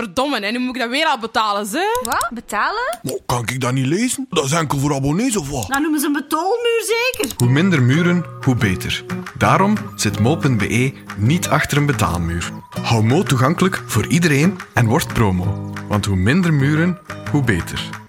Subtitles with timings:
[0.00, 2.00] Verdomme, en nu moet ik dat weer al betalen, ze?
[2.02, 2.28] Wat?
[2.34, 2.98] Betalen?
[3.02, 4.26] Maar kan ik dat niet lezen?
[4.30, 5.68] Dat is enkel voor abonnees of wat?
[5.68, 7.36] Dan noemen ze een betaalmuur zeker.
[7.36, 9.04] Hoe minder muren, hoe beter.
[9.38, 12.50] Daarom zit mo.be niet achter een betaalmuur.
[12.82, 15.72] Hou Mo toegankelijk voor iedereen en word promo.
[15.88, 16.98] Want hoe minder muren,
[17.30, 17.99] hoe beter.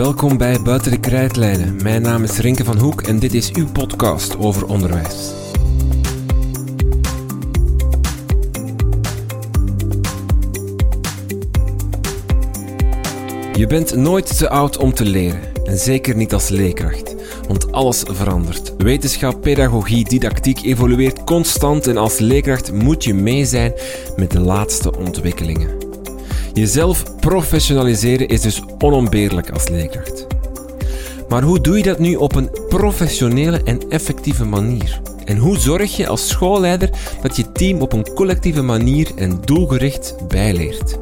[0.00, 1.82] Welkom bij Buiten de Krijtlijnen.
[1.82, 5.32] Mijn naam is Rinke van Hoek en dit is uw podcast over onderwijs.
[13.52, 15.40] Je bent nooit te oud om te leren.
[15.64, 17.14] En zeker niet als leerkracht.
[17.48, 18.74] Want alles verandert.
[18.76, 23.72] Wetenschap, pedagogie, didactiek evolueert constant en als leerkracht moet je mee zijn
[24.16, 25.89] met de laatste ontwikkelingen.
[26.52, 30.26] Jezelf professionaliseren is dus onontbeerlijk als leerkracht.
[31.28, 35.00] Maar hoe doe je dat nu op een professionele en effectieve manier?
[35.24, 36.90] En hoe zorg je als schoolleider
[37.22, 40.98] dat je team op een collectieve manier en doelgericht bijleert?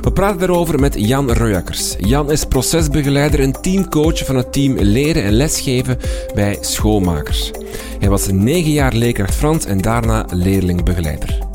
[0.00, 1.96] We praten daarover met Jan Royakkers.
[1.98, 5.98] Jan is procesbegeleider en teamcoach van het team Leren en Lesgeven
[6.34, 7.50] bij Schoolmakers.
[7.98, 11.47] Hij was negen jaar leerkracht Frans en daarna leerlingbegeleider.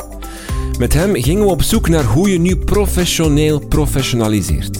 [0.78, 4.80] Met hem gingen we op zoek naar hoe je nu professioneel professionaliseert.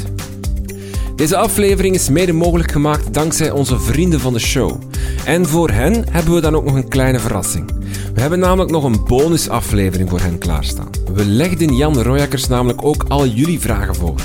[1.16, 4.82] Deze aflevering is mede mogelijk gemaakt dankzij onze vrienden van de show.
[5.26, 7.72] En voor hen hebben we dan ook nog een kleine verrassing.
[8.14, 10.90] We hebben namelijk nog een bonusaflevering voor hen klaarstaan.
[11.14, 14.22] We legden Jan Royakkers namelijk ook al jullie vragen voor.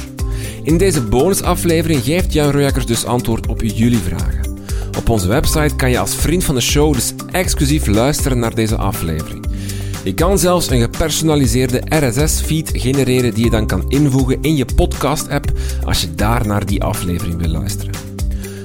[0.63, 4.57] In deze bonusaflevering geeft Jan Royakkers dus antwoord op jullie vragen.
[4.99, 8.77] Op onze website kan je als vriend van de show dus exclusief luisteren naar deze
[8.77, 9.48] aflevering.
[10.09, 15.53] Je kan zelfs een gepersonaliseerde RSS-feed genereren die je dan kan invoegen in je podcast-app
[15.85, 17.95] als je daar naar die aflevering wil luisteren.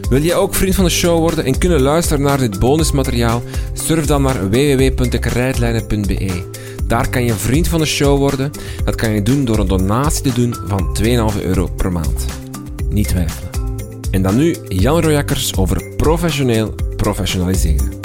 [0.09, 3.41] Wil je ook vriend van de show worden en kunnen luisteren naar dit bonusmateriaal?
[3.73, 6.43] Surf dan naar www.dekrijtlijnen.be.
[6.87, 8.51] Daar kan je vriend van de show worden.
[8.85, 12.25] Dat kan je doen door een donatie te doen van 2,5 euro per maand.
[12.89, 13.49] Niet twijfelen.
[14.11, 18.02] En dan nu Jan Royakkers over professioneel professionaliseren.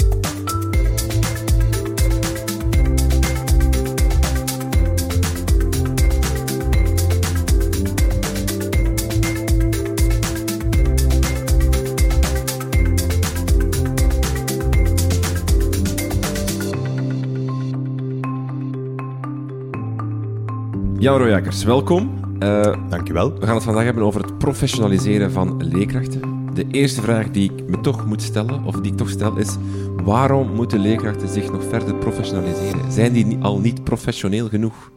[21.01, 22.21] Jan Royakkers, welkom.
[22.43, 23.39] Uh, Dankjewel.
[23.39, 26.51] We gaan het vandaag hebben over het professionaliseren van leerkrachten.
[26.55, 29.57] De eerste vraag die ik me toch moet stellen, of die ik toch stel, is
[30.05, 32.93] waarom moeten leerkrachten zich nog verder professionaliseren?
[32.93, 34.91] Zijn die al niet professioneel genoeg?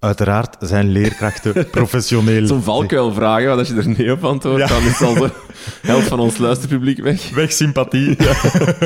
[0.00, 2.46] Uiteraard zijn leerkrachten professioneel.
[2.46, 5.30] Zo'n valkuilvraag, want als je er nee op antwoordt, dan is al de
[5.90, 7.30] helft van ons luisterpubliek weg.
[7.30, 8.14] Weg sympathie.
[8.22, 8.32] Ja.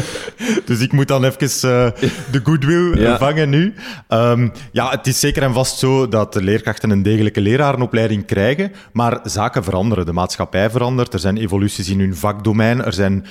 [0.65, 1.91] dus ik moet dan even uh,
[2.31, 3.19] de goodwill ja.
[3.19, 3.75] vangen nu.
[4.09, 8.73] Um, ja, het is zeker en vast zo dat de leerkrachten een degelijke lerarenopleiding krijgen,
[8.93, 10.07] maar zaken veranderen.
[10.07, 13.27] De maatschappij verandert, er zijn evoluties in hun vakdomein, er zijn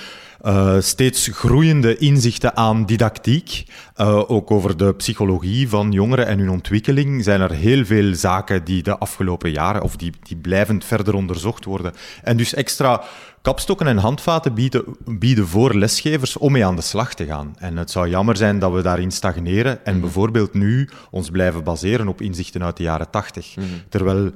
[0.45, 3.65] uh, steeds groeiende inzichten aan didactiek.
[3.97, 8.63] Uh, ook over de psychologie van jongeren en hun ontwikkeling zijn er heel veel zaken
[8.63, 11.93] die de afgelopen jaren, of die, die blijvend verder onderzocht worden.
[12.23, 13.03] En dus extra
[13.41, 17.55] kapstokken en handvaten bieden, bieden voor lesgevers om mee aan de slag te gaan.
[17.57, 22.07] En het zou jammer zijn dat we daarin stagneren en bijvoorbeeld nu ons blijven baseren
[22.07, 23.55] op inzichten uit de jaren tachtig.
[23.55, 23.81] Mm -hmm.
[23.89, 24.31] Terwijl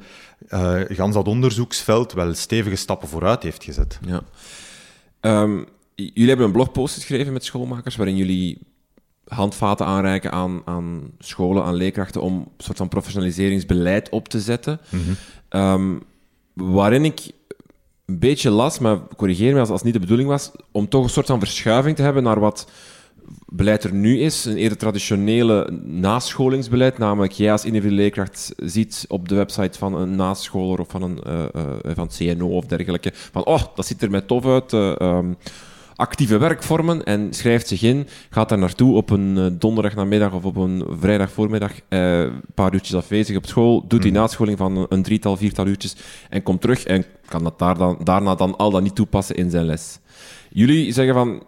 [0.49, 3.99] uh, gans dat onderzoeksveld wel stevige stappen vooruit heeft gezet.
[4.01, 4.21] Ja.
[5.21, 5.65] Um,
[5.95, 8.57] jullie hebben een blogpost geschreven met schoolmakers waarin jullie
[9.28, 14.79] handvaten aanreiken aan, aan scholen, aan leerkrachten om een soort van professionaliseringsbeleid op te zetten.
[14.89, 15.61] Mm -hmm.
[15.61, 16.03] um,
[16.53, 17.31] waarin ik
[18.06, 21.03] een beetje las, maar corrigeer me als, als het niet de bedoeling was, om toch
[21.03, 22.67] een soort van verschuiving te hebben naar wat
[23.45, 24.45] beleid er nu is.
[24.45, 30.16] Een eerder traditionele nascholingsbeleid, namelijk jij als individuele leerkracht ziet op de website van een
[30.16, 34.09] nascholer of van een uh, uh, van CNO of dergelijke, van oh, dat ziet er
[34.09, 35.38] mij tof uit, uh, um,
[35.95, 40.56] actieve werkvormen en schrijft zich in, gaat daar naartoe op een uh, donderdagnamiddag of op
[40.56, 44.18] een vrijdagvoormiddag, uh, een paar uurtjes afwezig op school, doet die mm.
[44.18, 45.95] nascholing van een drietal, viertal uurtjes
[46.30, 49.50] en komt terug en kan dat daar dan, daarna dan al dat niet toepassen in
[49.50, 50.00] zijn les.
[50.50, 51.44] Jullie zeggen van,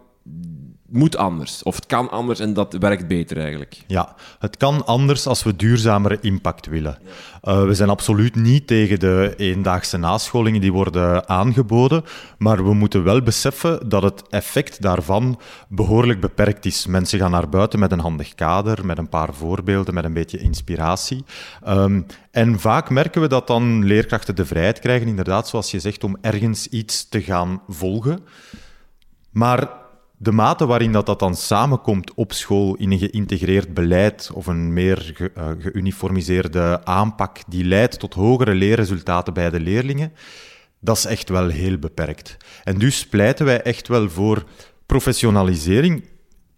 [0.88, 3.82] moet anders, of het kan anders en dat werkt beter eigenlijk.
[3.86, 6.98] Ja, het kan anders als we duurzamere impact willen.
[7.42, 12.04] Uh, we zijn absoluut niet tegen de eendaagse nascholingen die worden aangeboden,
[12.38, 16.86] maar we moeten wel beseffen dat het effect daarvan behoorlijk beperkt is.
[16.86, 20.38] Mensen gaan naar buiten met een handig kader, met een paar voorbeelden, met een beetje
[20.38, 21.24] inspiratie.
[21.68, 26.04] Um, en vaak merken we dat dan leerkrachten de vrijheid krijgen, inderdaad, zoals je zegt,
[26.04, 28.20] om ergens iets te gaan volgen.
[29.30, 29.68] Maar
[30.20, 34.72] de mate waarin dat, dat dan samenkomt op school in een geïntegreerd beleid of een
[34.72, 40.12] meer ge, uh, geuniformiseerde aanpak die leidt tot hogere leerresultaten bij de leerlingen,
[40.80, 42.36] dat is echt wel heel beperkt.
[42.64, 44.44] En dus pleiten wij echt wel voor
[44.86, 46.04] professionalisering.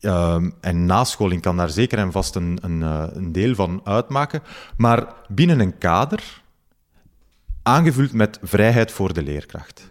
[0.00, 4.42] Uh, en nascholing kan daar zeker en vast een, uh, een deel van uitmaken,
[4.76, 6.42] maar binnen een kader,
[7.62, 9.89] aangevuld met vrijheid voor de leerkracht.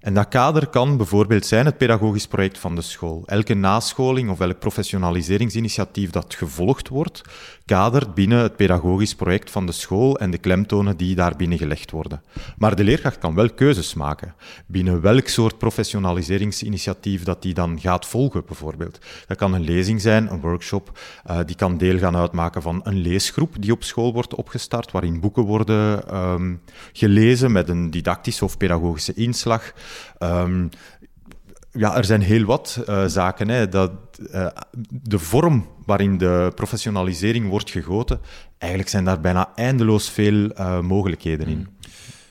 [0.00, 3.22] En dat kader kan bijvoorbeeld zijn het pedagogisch project van de school.
[3.26, 7.22] Elke nascholing of elk professionaliseringsinitiatief dat gevolgd wordt,
[7.68, 11.90] kadert binnen het pedagogisch project van de school en de klemtonen die daar binnen gelegd
[11.90, 12.22] worden.
[12.58, 14.34] Maar de leerkracht kan wel keuzes maken
[14.66, 18.98] binnen welk soort professionaliseringsinitiatief dat die dan gaat volgen, bijvoorbeeld.
[19.26, 20.98] Dat kan een lezing zijn, een workshop,
[21.30, 25.20] uh, die kan deel gaan uitmaken van een leesgroep die op school wordt opgestart, waarin
[25.20, 26.60] boeken worden um,
[26.92, 29.72] gelezen met een didactische of pedagogische inslag.
[30.18, 30.68] Um,
[31.72, 33.48] ja, er zijn heel wat uh, zaken.
[33.48, 33.92] Hè, dat,
[34.32, 34.46] uh,
[34.88, 38.20] de vorm waarin de professionalisering wordt gegoten,
[38.58, 41.68] eigenlijk zijn daar bijna eindeloos veel uh, mogelijkheden in.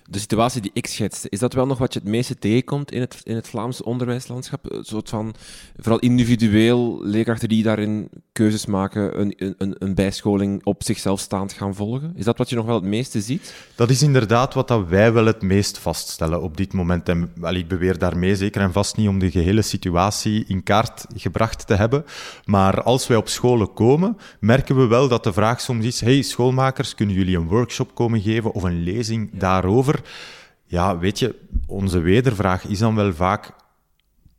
[0.10, 3.02] De situatie die ik schetste, is dat wel nog wat je het meeste tegenkomt in
[3.02, 4.72] het, in het Vlaamse onderwijslandschap?
[4.72, 5.36] Een soort van,
[5.78, 11.76] vooral individueel, leerkrachten die daarin keuzes maken, een, een, een bijscholing op zichzelf staand gaan
[11.76, 12.14] volgen?
[12.16, 13.54] Is dat wat je nog wel het meeste ziet?
[13.76, 17.10] Dat is inderdaad wat dat wij wel het meest vaststellen op dit moment.
[17.10, 21.06] En wel, ik beweer daarmee zeker en vast niet om de gehele situatie in kaart
[21.16, 22.06] gebracht te hebben.
[22.46, 26.22] Maar als wij op scholen komen, merken we wel dat de vraag soms is, hey
[26.22, 29.40] schoolmakers, kunnen jullie een workshop komen geven of een lezing ja.
[29.40, 29.97] daarover?
[30.66, 31.36] Ja, weet je,
[31.68, 33.50] onze wedervraag is dan wel vaak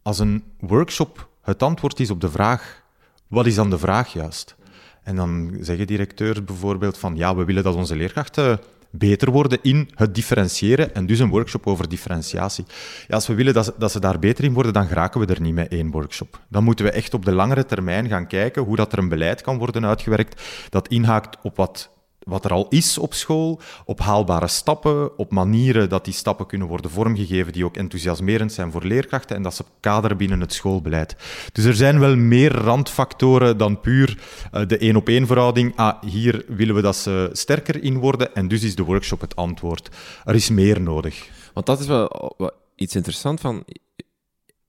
[0.03, 2.83] als een workshop het antwoord is op de vraag,
[3.27, 4.57] wat is dan de vraag juist?
[5.03, 8.61] En dan zeggen directeurs bijvoorbeeld van ja, we willen dat onze leerkrachten
[8.91, 12.65] beter worden in het differentiëren en dus een workshop over differentiatie.
[13.09, 15.27] Ja, als we willen dat ze, dat ze daar beter in worden, dan geraken we
[15.27, 16.41] er niet met één workshop.
[16.49, 19.41] Dan moeten we echt op de langere termijn gaan kijken hoe dat er een beleid
[19.41, 21.91] kan worden uitgewerkt dat inhaakt op wat
[22.29, 26.69] wat er al is op school, op haalbare stappen, op manieren dat die stappen kunnen
[26.69, 31.17] worden vormgegeven die ook enthousiasmerend zijn voor leerkrachten en dat ze kaderen binnen het schoolbeleid.
[31.53, 34.19] Dus er zijn wel meer randfactoren dan puur
[34.53, 35.77] uh, de één-op-één verhouding.
[35.77, 39.37] Ah, hier willen we dat ze sterker in worden en dus is de workshop het
[39.37, 39.89] antwoord.
[40.25, 41.29] Er is meer nodig.
[41.53, 43.65] Want dat is wel iets interessants van...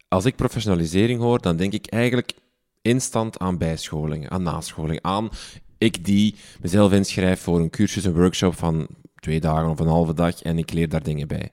[0.07, 2.33] Als ik professionalisering hoor, dan denk ik eigenlijk
[2.81, 5.29] instant aan bijscholing, aan nascholing, aan
[5.79, 10.13] ik die mezelf inschrijf voor een cursus, een workshop van twee dagen of een halve
[10.13, 11.51] dag en ik leer daar dingen bij.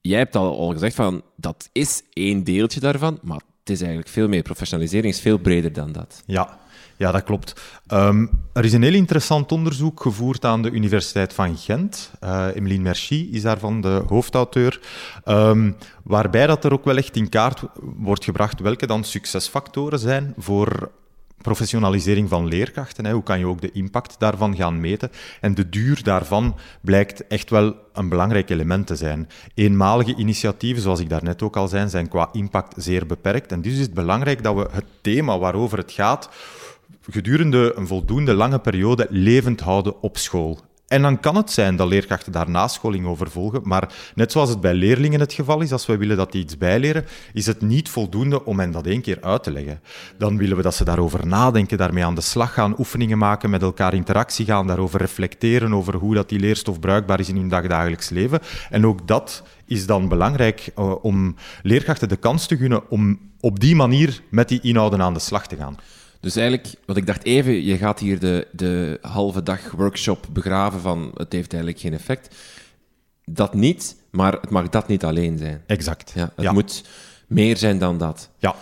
[0.00, 4.10] Jij hebt al, al gezegd van dat is één deeltje daarvan, maar het is eigenlijk
[4.10, 4.42] veel meer.
[4.42, 6.22] Professionalisering is veel breder dan dat.
[6.26, 6.58] Ja,
[6.96, 7.60] ja, dat klopt.
[7.92, 12.10] Um, er is een heel interessant onderzoek gevoerd aan de Universiteit van Gent.
[12.24, 14.80] Uh, Emeline Merci is daarvan de hoofdauteur.
[15.24, 20.34] Um, waarbij dat er ook wel echt in kaart wordt gebracht welke dan succesfactoren zijn
[20.36, 20.90] voor
[21.42, 23.04] professionalisering van leerkrachten.
[23.04, 23.12] Hè.
[23.12, 25.10] Hoe kan je ook de impact daarvan gaan meten?
[25.40, 29.28] En de duur daarvan blijkt echt wel een belangrijk element te zijn.
[29.54, 33.52] Eenmalige initiatieven, zoals ik daarnet ook al zei, zijn qua impact zeer beperkt.
[33.52, 36.28] En dus is het belangrijk dat we het thema waarover het gaat
[37.10, 40.58] gedurende een voldoende lange periode levend houden op school.
[40.88, 44.60] En dan kan het zijn dat leerkrachten daar nascholing over volgen, maar net zoals het
[44.60, 47.88] bij leerlingen het geval is, als wij willen dat die iets bijleren, is het niet
[47.88, 49.80] voldoende om hen dat één keer uit te leggen.
[50.18, 53.62] Dan willen we dat ze daarover nadenken, daarmee aan de slag gaan, oefeningen maken, met
[53.62, 58.08] elkaar interactie gaan, daarover reflecteren, over hoe dat die leerstof bruikbaar is in hun dagdagelijks
[58.08, 58.40] leven.
[58.70, 63.60] En ook dat is dan belangrijk uh, om leerkrachten de kans te gunnen om op
[63.60, 65.76] die manier met die inhouden aan de slag te gaan.
[66.28, 70.80] Dus eigenlijk, wat ik dacht even, je gaat hier de, de halve dag workshop begraven
[70.80, 72.36] van het heeft eigenlijk geen effect.
[73.24, 75.62] Dat niet, maar het mag dat niet alleen zijn.
[75.66, 76.12] Exact.
[76.14, 76.52] Ja, het ja.
[76.52, 76.84] moet
[77.26, 78.30] meer zijn dan dat.
[78.38, 78.54] Ja.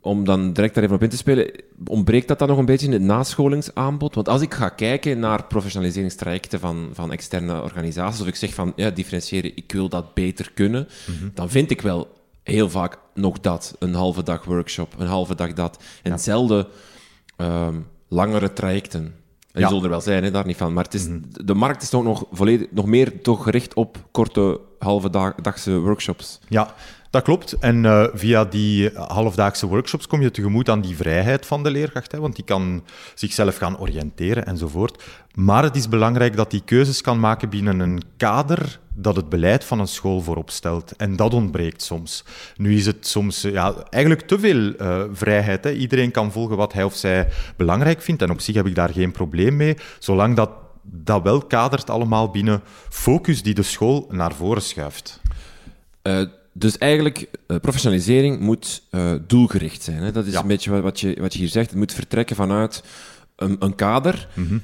[0.00, 1.50] Om dan direct daar even op in te spelen,
[1.86, 4.14] ontbreekt dat dan nog een beetje in het nascholingsaanbod?
[4.14, 8.72] Want als ik ga kijken naar professionaliseringstrajecten van, van externe organisaties, of ik zeg van
[8.76, 11.30] ja, differentiëren, ik wil dat beter kunnen, mm -hmm.
[11.34, 13.76] dan vind ik wel heel vaak nog dat.
[13.78, 15.82] Een halve dag workshop, een halve dag dat.
[16.02, 16.16] En ja.
[16.16, 16.66] zelden
[17.36, 19.14] um, langere trajecten.
[19.52, 19.68] En ja.
[19.68, 20.72] zullen er wel zijn, hè, daar niet van.
[20.72, 21.46] Maar het is, mm -hmm.
[21.46, 25.78] de markt is toch nog, volledig, nog meer toch gericht op korte halve dag, dagse
[25.78, 26.40] workshops.
[26.48, 26.74] Ja,
[27.14, 27.52] dat klopt.
[27.52, 32.12] En uh, via die halfdaagse workshops kom je tegemoet aan die vrijheid van de leerkracht,
[32.12, 35.02] hè, want die kan zichzelf gaan oriënteren enzovoort.
[35.34, 39.64] Maar het is belangrijk dat die keuzes kan maken binnen een kader dat het beleid
[39.64, 40.96] van een school voorop stelt.
[40.96, 42.24] En dat ontbreekt soms.
[42.56, 44.72] Nu is het soms ja, eigenlijk te veel
[45.12, 45.64] vrijheid.
[45.64, 45.72] Hè.
[45.72, 48.22] Iedereen kan volgen wat hij of zij belangrijk vindt.
[48.22, 50.50] En op zich heb ik daar geen probleem mee, zolang dat
[50.82, 55.20] dat wel kadert allemaal binnen focus die de school naar voren schuift.
[56.56, 60.02] Dus eigenlijk, uh, professionalisering moet uh, doelgericht zijn.
[60.02, 60.12] Hè?
[60.12, 61.70] Dat is een beetje wat je, wat je hier zegt.
[61.70, 62.84] Het moet vertrekken vanuit
[63.36, 64.28] een, een kader.
[64.34, 64.62] Mm -hmm.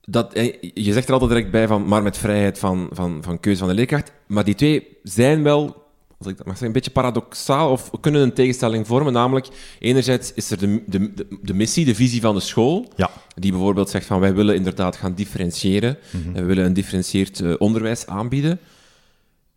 [0.00, 0.32] dat,
[0.74, 3.68] je zegt er altijd direct bij van, maar met vrijheid van, van, van keuze van
[3.68, 4.12] de leerkracht.
[4.26, 5.88] Maar die twee zijn wel
[6.18, 9.12] als ik dat mag zeggen, een beetje paradoxaal of kunnen een tegenstelling vormen.
[9.12, 9.48] Namelijk,
[9.78, 13.10] enerzijds is er de, de, de, missie, de visie van de school, ja.
[13.34, 16.34] die bijvoorbeeld zegt van wij willen inderdaad gaan differentiëren mm -hmm.
[16.34, 18.60] en we willen een differentieerd onderwijs aanbieden.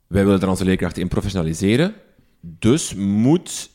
[0.08, 1.94] Wij willen onze leerkrachten in professionaliseren.
[2.42, 3.70] Dus moet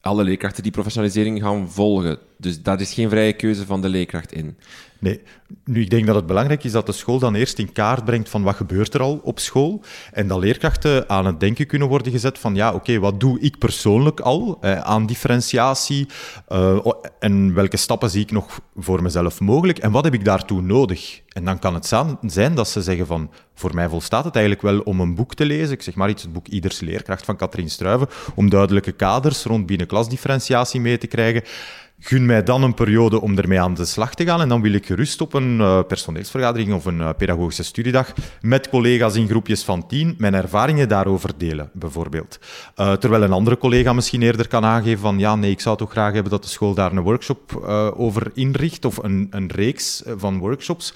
[0.00, 2.18] alle leerkrachten die professionalisering gaan volgen.
[2.38, 4.56] Dus daar is geen vrije keuze van de leerkracht in.
[5.04, 5.20] Nee,
[5.64, 8.28] nu ik denk dat het belangrijk is dat de school dan eerst in kaart brengt
[8.28, 9.80] van wat gebeurt er al op school
[10.12, 13.58] en dat leerkrachten aan het denken kunnen worden gezet van ja, oké, wat doe ik
[13.58, 16.06] persoonlijk al eh, aan differentiatie
[16.48, 16.86] uh,
[17.18, 21.22] en welke stappen zie ik nog voor mezelf mogelijk en wat heb ik daartoe nodig?
[21.28, 21.86] En dan kan het
[22.20, 25.44] zijn dat ze zeggen van voor mij volstaat het eigenlijk wel om een boek te
[25.44, 29.42] lezen, ik zeg maar iets, het boek Ieders leerkracht van Katrien Struiven, om duidelijke kaders
[29.42, 31.42] rond binnenklasdifferentiatie mee te krijgen
[31.98, 34.40] gun mij dan een periode om ermee aan de slag te gaan.
[34.40, 38.68] En dan wil ik gerust op een uh, personeelsvergadering of een uh, pedagogische studiedag met
[38.68, 42.38] collega's in groepjes van tien mijn ervaringen daarover delen, bijvoorbeeld.
[42.76, 45.90] Uh, terwijl een andere collega misschien eerder kan aangeven van ja, nee, ik zou toch
[45.90, 47.52] graag hebben dat de school daar een workshop
[47.96, 50.94] over inricht of een, een reeks van workshops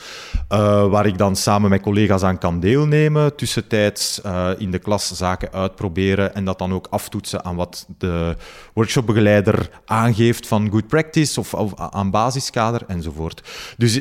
[0.90, 4.20] waar ik dan samen met collega's aan kan deelnemen, tussentijds
[4.58, 8.36] in de klas zaken uitproberen en dat dan ook aftoetsen aan wat de
[8.72, 13.49] workshopbegeleider aangeeft van good practice of, aan basiskader enzovoort.
[13.76, 14.00] Dus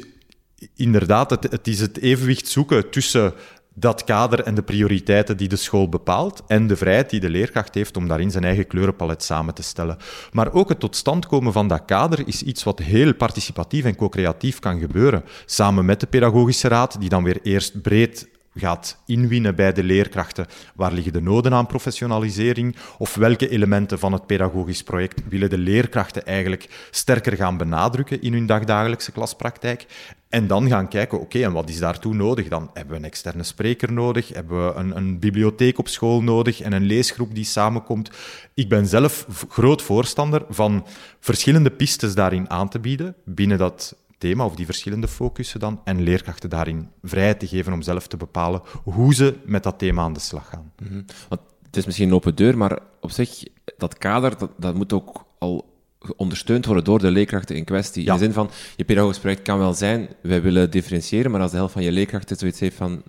[0.76, 3.34] inderdaad, het, het is het evenwicht zoeken tussen
[3.80, 7.76] dat kader en de prioriteiten die de school bepaalt en de vrijheid die de leerkracht
[7.76, 9.98] heeft om daarin zijn eigen kleurenpalet samen te stellen.
[10.32, 13.96] Maar ook het tot stand komen van dat kader is iets wat heel participatief en
[13.96, 15.24] co-creatief kan gebeuren.
[15.46, 18.28] Samen met de pedagogische raad, die dan weer eerst breed
[18.60, 20.48] gaat inwinnen bij de leerkrachten.
[20.76, 22.76] Waar liggen de noden aan professionalisering?
[22.98, 28.34] Of welke elementen van het pedagogisch project willen de leerkrachten eigenlijk sterker gaan benadrukken in
[28.34, 29.86] hun dagdagelijkse klaspraktijk?
[30.30, 32.48] En dan gaan kijken, oké, en wat is daartoe nodig?
[32.48, 36.62] Dan hebben we een externe spreker nodig, hebben we een, een, bibliotheek op school nodig
[36.62, 38.10] en een leesgroep die samenkomt.
[38.54, 40.86] Ik ben zelf groot voorstander van
[41.20, 46.02] verschillende pistes daarin aan te bieden binnen dat thema of die verschillende focussen dan en
[46.02, 50.14] leerkrachten daarin vrijheid te geven om zelf te bepalen hoe ze met dat thema aan
[50.14, 50.72] de slag gaan.
[50.76, 51.06] -hmm.
[51.30, 53.44] Want het is misschien een open deur, maar op zich,
[53.78, 55.77] dat kader, dat, dat moet ook al
[56.16, 58.06] ondersteund worden door de leerkrachten in kwestie.
[58.06, 61.52] In de zin van, je pedagogisch project kan wel zijn, wij willen differentiëren, maar als
[61.52, 63.02] de helft van je leerkrachten zoiets heeft van,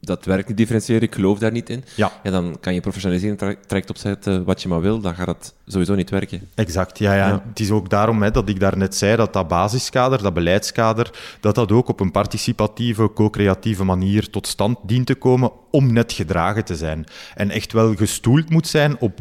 [0.00, 2.12] dat werkt niet differentiëren, ik geloof daar niet in, ja.
[2.22, 5.94] ja dan kan je professionalisering traject opzetten wat je maar wil, dan gaat dat sowieso
[5.94, 6.48] niet werken.
[6.54, 7.14] Exact, ja.
[7.14, 7.28] ja.
[7.28, 7.42] ja.
[7.48, 11.54] Het is ook daarom hè, dat ik daarnet zei dat dat basiskader, dat beleidskader, dat
[11.54, 16.64] dat ook op een participatieve, co-creatieve manier tot stand dient te komen om net gedragen
[16.64, 17.04] te zijn.
[17.34, 19.18] En echt wel gestoeld moet zijn op,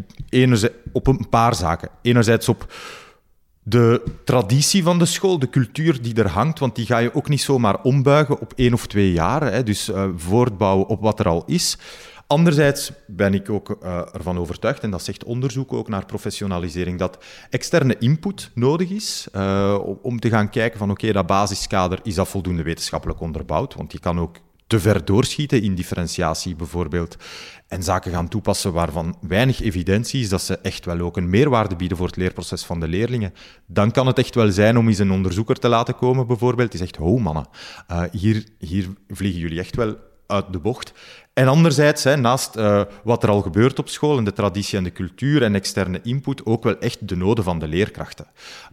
[0.91, 1.89] op een paar zaken.
[2.01, 2.73] Enerzijds op
[3.63, 7.29] de traditie van de school, de cultuur die er hangt, want die ga je ook
[7.29, 9.51] niet zomaar ombuigen op één of twee jaar.
[9.51, 11.77] Hè, dus uh, voortbouwen op wat er al is.
[12.27, 17.17] Anderzijds ben ik ook uh, ervan overtuigd, en dat zegt onderzoek ook naar professionalisering, dat
[17.49, 22.27] externe input nodig is uh, om te gaan kijken van oké, dat basiskader, is dat
[22.27, 23.75] voldoende wetenschappelijk onderbouwd?
[23.75, 24.37] Want je kan ook
[24.71, 27.15] te ver doorschieten in differentiatie bijvoorbeeld
[27.67, 31.75] en zaken gaan toepassen waarvan weinig evidentie is dat ze echt wel ook een meerwaarde
[31.75, 33.33] bieden voor het leerproces van de leerlingen,
[33.65, 36.79] dan kan het echt wel zijn om eens een onderzoeker te laten komen bijvoorbeeld, die
[36.79, 37.47] zegt, oh mannen,
[37.91, 39.95] uh, hier, hier vliegen jullie echt wel
[40.31, 40.93] uit de bocht.
[41.33, 44.83] En anderzijds, hè, naast uh, wat er al gebeurt op school en de traditie en
[44.83, 48.25] de cultuur en externe input, ook wel echt de noden van de leerkrachten.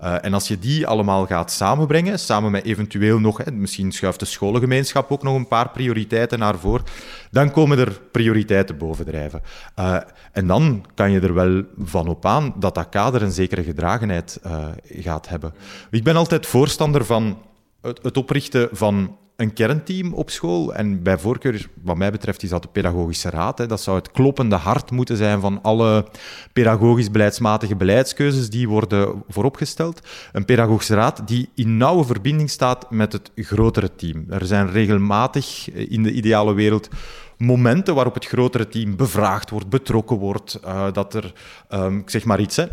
[0.03, 4.19] Uh, en als je die allemaal gaat samenbrengen, samen met eventueel nog, hè, misschien schuift
[4.19, 6.85] de scholengemeenschap ook nog een paar prioriteiten naar voren,
[7.31, 9.43] dan komen er prioriteiten bovendrijven.
[9.79, 9.97] Uh,
[10.33, 14.41] en dan kan je er wel van op aan dat dat kader een zekere gedragenheid
[14.89, 15.55] gaat hebben.
[15.91, 17.39] Ik ben altijd voorstander van
[17.81, 20.75] het oprichten van een kernteam op school.
[20.75, 23.59] En bij voorkeur, wat mij betreft, is dat de pedagogische raad.
[23.59, 23.67] Hè.
[23.67, 26.07] Dat zou het kloppende hart moeten zijn van alle
[26.53, 30.01] pedagogisch-beleidsmatige beleidskeuzes die worden vooropgesteld.
[30.33, 34.25] Een pedagogische raad die in nauwe verbinding staat met het grotere team.
[34.29, 36.89] Er zijn regelmatig in de ideale wereld
[37.37, 41.33] momenten waarop het grotere team bevraagd wordt, betrokken wordt, uh, dat er,
[41.71, 42.67] um, ik zeg maar iets, hè,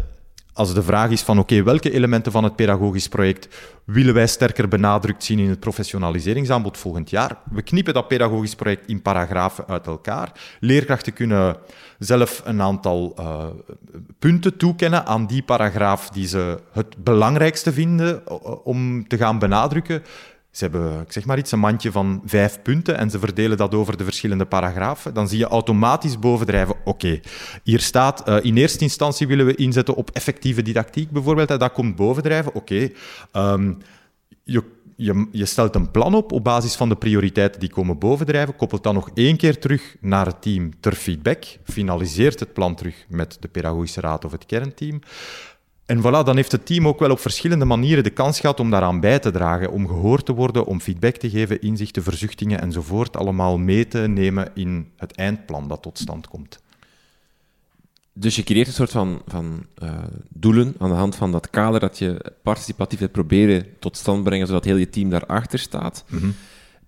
[0.56, 3.48] als de vraag is van oké, welke elementen van het pedagogisch project
[3.84, 7.38] willen wij sterker benadrukt zien in het professionaliseringsaanbod volgend jaar?
[7.52, 10.32] We knippen dat pedagogisch project in paragrafen uit elkaar.
[10.60, 11.58] Leerkrachten kunnen
[12.00, 13.46] zelf een aantal uh,
[14.20, 18.24] punten toekennen aan die paragraaf die ze het belangrijkste vinden
[18.66, 20.04] om te gaan benadrukken.
[20.56, 23.76] Ze hebben, ik zeg maar iets, een mandje van vijf punten en ze verdelen dat
[23.76, 25.14] over de verschillende paragrafen.
[25.14, 27.20] Dan zie je automatisch bovendrijven, oké,
[27.64, 31.72] hier staat, uh, in eerste instantie willen we inzetten op effectieve didactiek bijvoorbeeld, en dat
[31.72, 32.90] komt bovendrijven, oké.
[33.34, 33.78] Um,
[34.44, 34.64] je,
[34.96, 38.84] je, je, stelt een plan op op basis van de prioriteiten die komen bovendrijven, koppelt
[38.84, 43.38] dan nog één keer terug naar het team ter feedback, finaliseert het plan terug met
[43.40, 45.02] de pedagogische raad of het kernteam.
[45.86, 48.70] En voilà, dan heeft het team ook wel op verschillende manieren de kans gehad om
[48.70, 53.18] daaraan bij te dragen, om gehoord te worden, om feedback te geven, inzichten, verzuchtingen enzovoort,
[53.18, 56.64] allemaal mee te nemen in het eindplan dat tot stand komt.
[58.14, 59.90] Dus je creëert een soort van, van uh,
[60.30, 64.48] doelen aan de hand van dat kader dat je participatief hebt proberen tot stand brengen,
[64.48, 66.06] zodat heel je team daarachter staat.
[66.08, 66.34] Mm -hmm.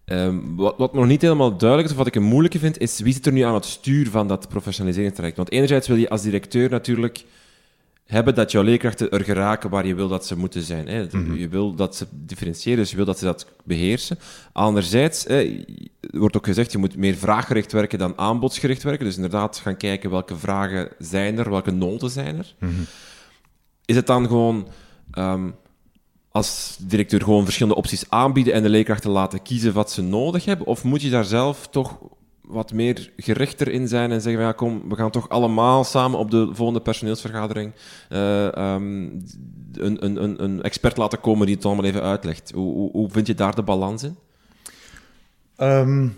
[0.06, 2.78] um, wat, wat me nog niet helemaal duidelijk is, of wat ik een moeilijke vind,
[2.80, 5.38] is wie zit er nu aan het stuur van dat professionaliseringstraject?
[5.38, 7.26] Want enerzijds wil je als directeur natuurlijk
[8.08, 10.88] hebben dat jouw leerkrachten er geraken waar je wil dat ze moeten zijn.
[10.88, 11.06] Hè.
[11.06, 11.34] Mhm.
[11.34, 14.20] Je wil dat ze differentiëren, dus je wil dat ze dat beheersen.
[14.52, 15.64] Anderzijds hè,
[16.00, 19.06] wordt ook gezegd, je moet meer vraaggericht werken dan aanbodsgericht werken.
[19.06, 22.56] Dus inderdaad gaan kijken welke vragen zijn er, welke noten zijn er.
[22.60, 22.86] Mm
[23.86, 24.68] Is het dan gewoon
[25.18, 25.56] um,
[26.32, 30.68] als directeur gewoon verschillende opties aanbieden en de leerkrachten laten kiezen wat ze nodig hebben?
[30.68, 32.00] Of moet je daar zelf toch
[32.48, 36.32] wat meer gerichter in zijn en zeggen: ja, kom, we gaan toch allemaal samen op
[36.32, 37.74] de volgende personeelsvergadering
[38.10, 39.24] uh, um,
[39.74, 42.52] een, een, een, expert laten komen die het allemaal even uitlegt.
[42.52, 44.16] Hoe, hoe, hoe vind je daar de balans in?
[45.58, 46.18] Um,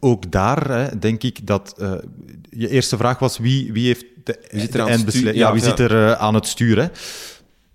[0.00, 1.92] ook daar hè, denk ik dat uh,
[2.50, 5.52] je eerste vraag was: wie, wie heeft de, wie zit er aan, het ja, ja,
[5.52, 5.68] wie ja.
[5.68, 6.90] zit er uh, aan het sturen?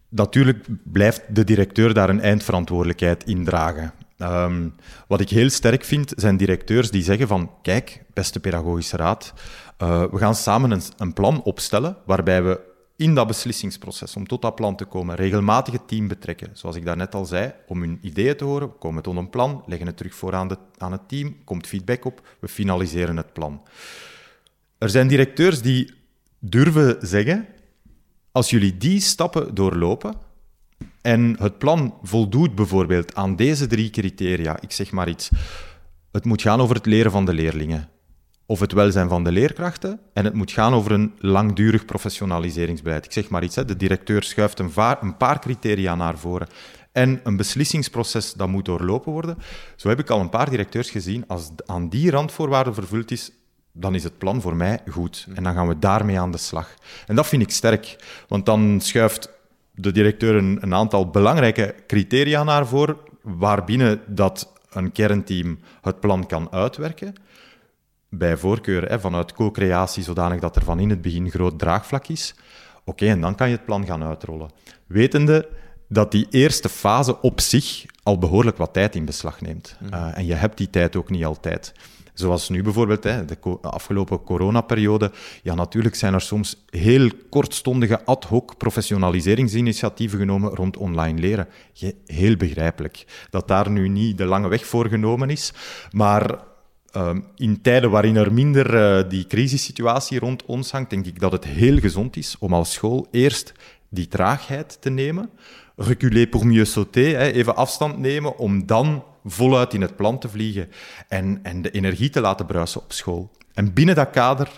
[0.10, 3.94] Natuurlijk blijft de directeur daar een eindverantwoordelijkheid in dragen.
[4.22, 4.76] Um,
[5.08, 9.34] wat ik heel sterk vind, zijn directeurs die zeggen van, kijk, beste pedagogische raad,
[9.82, 12.60] uh, we gaan samen een, een, plan opstellen waarbij we
[12.96, 16.50] in dat beslissingsproces, om tot dat plan te komen, regelmatig het team betrekken.
[16.54, 19.64] Zoals ik daarnet al zei, om hun ideeën te horen, we komen tot een plan,
[19.66, 23.34] leggen het terug voor aan, de, aan het team, komt feedback op, we finaliseren het
[23.34, 23.62] plan.
[24.78, 25.94] Er zijn directeurs die
[26.40, 27.48] durven zeggen,
[28.32, 30.14] als jullie die stappen doorlopen,
[31.02, 34.62] en het plan voldoet bijvoorbeeld aan deze drie criteria.
[34.62, 35.30] Ik zeg maar iets.
[36.12, 37.90] Het moet gaan over het leren van de leerlingen.
[38.46, 40.00] Of het welzijn van de leerkrachten.
[40.14, 43.06] En het moet gaan over een langdurig professionaliseringsbeleid.
[43.06, 43.56] Ik zeg maar iets.
[43.56, 43.66] Hè.
[43.66, 46.48] De directeur schuift een, een paar criteria naar voren.
[46.92, 49.38] En een beslissingsproces dat moet doorlopen worden.
[49.76, 51.24] Zo heb ik al een paar directeurs gezien.
[51.28, 53.32] Als aan die randvoorwaarden vervuld is,
[53.74, 55.28] dan is het plan voor mij goed.
[55.36, 56.74] En dan gaan we daarmee aan de slag.
[57.08, 57.96] En dat vind ik sterk.
[58.28, 59.30] Want dan schuift
[59.72, 66.26] de directeur een, een aantal belangrijke criteria naar voren, waarbinnen dat een kernteam het plan
[66.26, 67.16] kan uitwerken.
[68.10, 72.36] Bij voorkeur hè, vanuit co-creatie, zodanig dat er van in het begin groot draagvlak is.
[72.84, 74.50] Oké, en dan kan je het plan gaan uitrollen.
[74.88, 75.50] Wetende
[75.88, 79.78] dat die eerste fase op zich al behoorlijk wat tijd in beslag neemt.
[79.94, 81.74] Uh, en je hebt die tijd ook niet altijd.
[82.14, 85.12] Zoals nu bijvoorbeeld, hè, de afgelopen coronaperiode.
[85.44, 91.48] Ja, natuurlijk zijn er soms heel kortstondige ad hoc professionaliseringsinitiatieven genomen rond online leren.
[92.06, 95.54] Heel begrijpelijk dat daar nu niet de lange weg voor genomen is.
[95.92, 96.40] Maar
[96.96, 101.32] uh, in tijden waarin er minder uh, die crisissituatie rond ons hangt, denk ik dat
[101.32, 103.54] het heel gezond is om als school eerst
[103.90, 105.30] die traagheid te nemen.
[105.76, 110.30] Reculer pour mieux sauter, hè, even afstand nemen, om dan voluit in het plan te
[110.30, 110.70] vliegen
[111.08, 113.32] en, en de energie te laten bruisen op school.
[113.54, 114.50] En binnen dat kader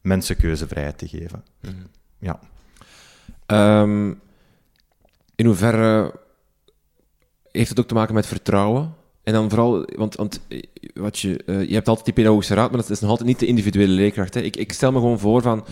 [0.00, 1.44] mensen keuzevrijheid te geven.
[1.60, 1.86] Mm -hmm.
[2.18, 2.40] Ja.
[3.82, 4.20] Um,
[5.34, 6.14] in hoeverre
[7.50, 8.94] heeft het ook te maken met vertrouwen?
[9.22, 10.40] En dan vooral, want, want
[10.94, 13.38] wat je, uh, je hebt altijd die pedagogische raad, maar dat is nog altijd niet
[13.38, 14.34] de individuele leerkracht.
[14.34, 14.40] Hè.
[14.40, 15.64] Ik, ik stel me gewoon voor van,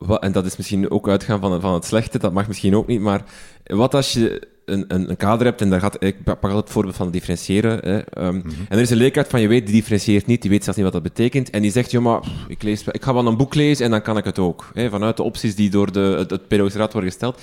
[0.00, 2.86] wat, en dat is misschien ook uitgaan van, van het slechte, dat mag misschien ook
[2.86, 3.24] niet, maar
[3.64, 6.70] wat als je een, een, een kader hebt, en daar gaat, ik pak altijd het
[6.70, 7.78] voorbeeld van differentiëren.
[7.78, 8.52] Hè, um, mm -hmm.
[8.68, 10.92] En er is een leerkracht van je weet, die differentieert niet, die weet zelfs niet
[10.92, 11.50] wat dat betekent.
[11.50, 14.02] En die zegt, joh, maar ik, lees, ik ga wel een boek lezen en dan
[14.02, 14.70] kan ik het ook.
[14.74, 17.40] Hè, vanuit de opties die door de, het, het pedagogische raad worden gesteld.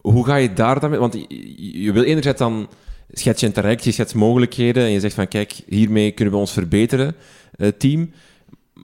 [0.00, 0.98] Hoe ga je daar dan mee?
[0.98, 2.68] Want je, je wil enerzijds dan
[3.12, 6.40] schets je een traject, je schets mogelijkheden en je zegt van kijk, hiermee kunnen we
[6.40, 7.14] ons verbeteren,
[7.56, 8.10] uh, team.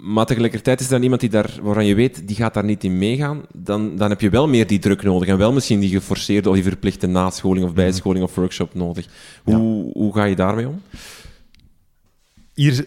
[0.01, 2.85] Maar tegelijkertijd is er dan iemand die daar, waarvan je weet, die gaat daar niet
[2.85, 3.43] in meegaan.
[3.55, 5.29] Dan, dan heb je wel meer die druk nodig.
[5.29, 9.07] En wel misschien die geforceerde of die verplichte nascholing of bijscholing of workshop nodig.
[9.45, 9.93] Hoe, ja.
[9.93, 10.83] hoe ga je daarmee om?
[12.59, 12.87] hier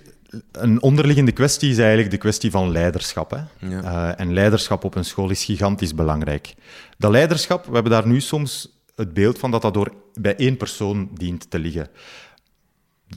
[0.51, 3.31] een onderliggende kwestie is eigenlijk de kwestie van leiderschap.
[3.31, 3.67] Hè?
[3.67, 3.83] Ja.
[3.83, 6.53] Eh, en leiderschap op een school is gigantisch belangrijk.
[6.97, 10.57] Dat leiderschap, we hebben daar nu soms het beeld van dat dat door, bij één
[10.57, 11.89] persoon dient te liggen.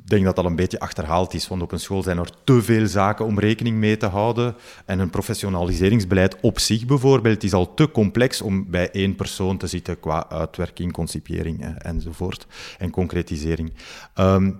[0.04, 2.86] Denk dat dat een beetje achterhaald is, want op een school zijn er te veel
[2.86, 4.56] zaken om rekening mee te houden.
[4.86, 9.66] En een professionaliseringsbeleid op zich bijvoorbeeld is al te complex om bij één persoon te
[9.66, 12.46] zitten qua uitwerking, concipiëring enzovoort.
[12.78, 13.72] En concretisering.
[14.14, 14.50] Ehm,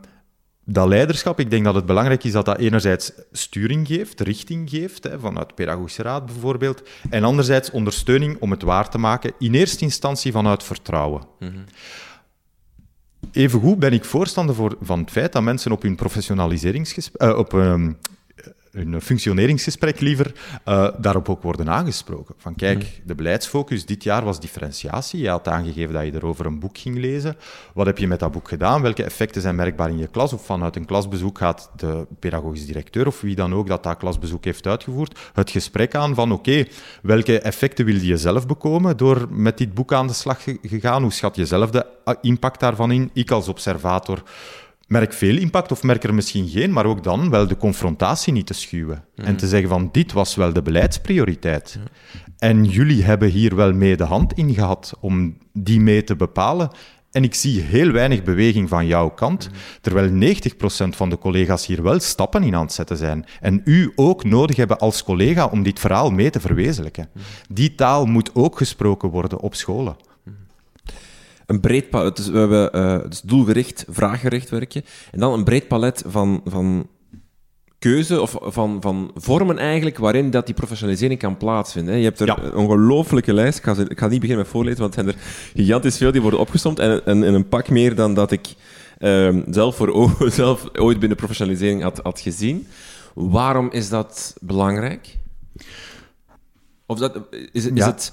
[0.67, 5.05] dat leiderschap, ik denk dat het belangrijk is dat dat enerzijds sturing geeft, richting geeft,
[5.05, 9.85] hè, vanuit pedagogische raad bijvoorbeeld, en anderzijds ondersteuning om het waar te maken, in eerste
[9.85, 11.23] instantie vanuit vertrouwen.
[13.35, 17.55] Evengoed ben ik voorstander voor, van het feit dat mensen op hun professionaliseringsgesprek, eh, op
[17.55, 17.93] ehm,
[18.75, 20.35] hun functioneringsgesprek liever,
[20.65, 22.35] eh, daarop ook worden aangesproken.
[22.39, 25.21] Van kijk, de beleidsfocus dit jaar was differentiatie.
[25.21, 27.37] Je had aangegeven dat je erover een boek ging lezen.
[27.75, 28.83] Wat heb je met dat boek gedaan?
[28.83, 30.33] Welke effecten zijn merkbaar in je klas?
[30.33, 34.45] Of vanuit een klasbezoek gaat de pedagogisch directeur of wie dan ook dat dat klasbezoek
[34.45, 36.65] heeft uitgevoerd, het gesprek aan van oké,
[37.03, 41.03] welke effecten wil je zelf bekomen door met dit boek aan de slag ge- gegaan?
[41.03, 43.11] Hoe schat je zelf de ah, impact daarvan in?
[43.13, 44.23] Ik als observator
[44.89, 48.47] merk veel impact of merk er misschien geen, maar ook dan wel de confrontatie niet
[48.47, 49.05] te schuwen.
[49.15, 51.79] En te zeggen van dit was wel de beleidsprioriteit.
[52.39, 56.71] En jullie hebben hier wel mee de hand in gehad om die mee te bepalen.
[57.11, 61.83] En ik zie heel weinig beweging van jouw kant, terwijl 90% van de collega's hier
[61.83, 63.27] wel stappen in aan het zetten zijn.
[63.41, 67.09] En u ook nodig hebben als collega om dit verhaal mee te verwezenlijken.
[67.49, 69.97] Die taal moet ook gesproken worden op scholen.
[71.47, 74.85] Een breed palet, dus we hebben eh, dus doelgericht, vraaggericht werken.
[75.11, 76.89] En dan een breed palet van, van
[77.79, 81.93] keuze of van, van vormen eigenlijk waarin dat die professionalisering kan plaatsvinden.
[81.93, 81.99] hè.
[81.99, 82.43] Je hebt er Ja.
[82.43, 83.59] een ongelooflijke lijst.
[83.59, 85.23] Ik ga, ik ga niet beginnen met voorlezen, want het zijn er
[85.55, 86.79] gigantisch veel die worden opgesomd.
[86.79, 88.47] En, en, en een pak meer dan dat ik
[88.99, 92.67] ehm, zelf, voor, o- zelf ooit binnen professionalisering had, had gezien.
[93.15, 95.17] Waarom is dat belangrijk?
[96.87, 97.21] Of dat,
[97.53, 97.87] is, is Ja.
[97.87, 98.13] het...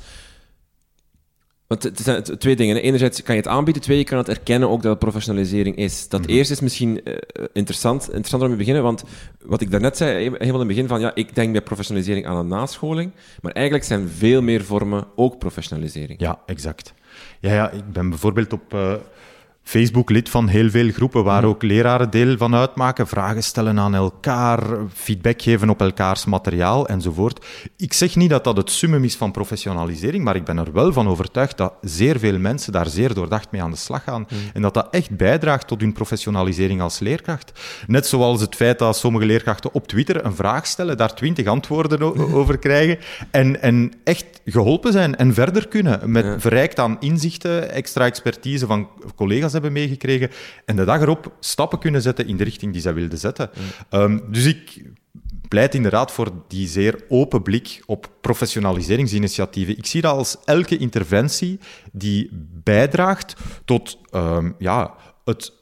[1.72, 2.76] Want het zijn twee dingen.
[2.76, 6.08] Enerzijds kan je het aanbieden, twee, je kan het erkennen ook dat het professionalisering is.
[6.08, 7.16] Dat eerste is misschien eh,
[7.54, 9.04] interessant, interessant om te beginnen, want
[9.46, 12.26] wat ik daarnet zei, he- helemaal in het begin van, ja, ik denk bij professionalisering
[12.28, 16.20] aan een nascholing, maar eigenlijk zijn veel meer vormen ook professionalisering.
[16.20, 16.94] Ja, exact.
[17.40, 18.94] Ja, ja, ik ben bijvoorbeeld op eh,
[19.64, 23.96] Facebook lid van heel veel groepen waar ook leraren deel van uitmaken, vragen stellen aan
[23.96, 27.46] elkaar, feedback geven op elkaars materiaal enzovoort.
[27.78, 30.94] Ik zeg niet dat dat het summum is van professionalisering, maar ik ben er wel
[30.94, 34.62] van overtuigd dat zeer veel mensen daar zeer doordacht mee aan de slag gaan en
[34.62, 37.52] dat dat echt bijdraagt tot hun professionalisering als leerkracht.
[37.88, 42.34] Net zoals het feit dat sommige leerkrachten op Twitter een vraag stellen, daar twintig antwoorden
[42.34, 42.98] over krijgen
[43.32, 48.88] en, en echt geholpen zijn en verder kunnen met verrijkt aan inzichten, extra expertise van
[49.16, 50.30] collega's hebben meegekregen
[50.66, 53.50] en de dag erop stappen kunnen zetten in de richting die zij wilden zetten.
[53.90, 54.82] Ehm, dus ik
[55.48, 59.78] pleit inderdaad voor die zeer open blik op professionaliseringsinitiatieven.
[59.78, 61.60] Ik zie dat als elke interventie
[61.92, 62.30] die
[62.64, 63.36] bijdraagt
[63.66, 65.54] tot ehm, ja, het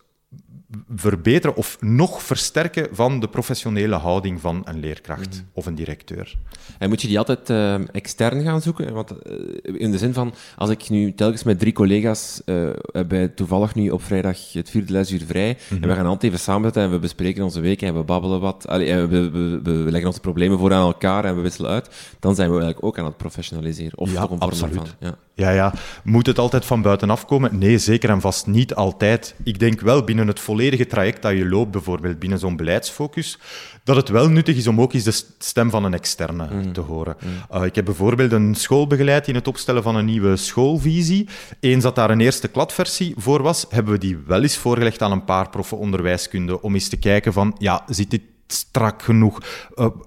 [0.95, 6.37] verbeteren of nog versterken van de professionele houding van een leerkracht of een directeur.
[6.77, 8.93] En moet je die altijd eh, extern gaan zoeken?
[8.93, 12.69] Want eh, in de zin van, als ik nu telkens met drie collega's eh,
[13.07, 16.63] bij toevallig nu op vrijdag het vierde lesuur vrij, en we gaan altijd even samen
[16.63, 19.71] zitten en we bespreken onze week en we babbelen wat, allee, en we, we, we,
[19.71, 22.85] we leggen onze problemen voor aan elkaar en we wisselen uit, dan zijn we eigenlijk
[22.85, 23.97] ook aan het professionaliseren.
[23.97, 24.95] Of Ja, toch een vorm absoluut.
[24.99, 25.17] Ja.
[25.39, 25.73] Ja, ja.
[26.03, 27.57] Moet het altijd van buitenaf komen?
[27.57, 29.35] Nee, zeker en vast niet altijd.
[29.43, 33.37] Ik denk wel binnen het volledige traject dat je loopt, bijvoorbeeld binnen zo'n beleidsfocus,
[33.83, 37.15] dat het wel nuttig is om ook eens de stem van een externe te horen.
[37.53, 41.27] Uh, ik heb bijvoorbeeld een school begeleid in het opstellen van een nieuwe schoolvisie.
[41.59, 45.11] Eens dat daar een eerste kladversie voor was, hebben we die wel eens voorgelegd aan
[45.11, 48.21] een paar proffen onderwijskunde om eens te kijken van, ja, zit dit
[48.53, 49.39] strak genoeg?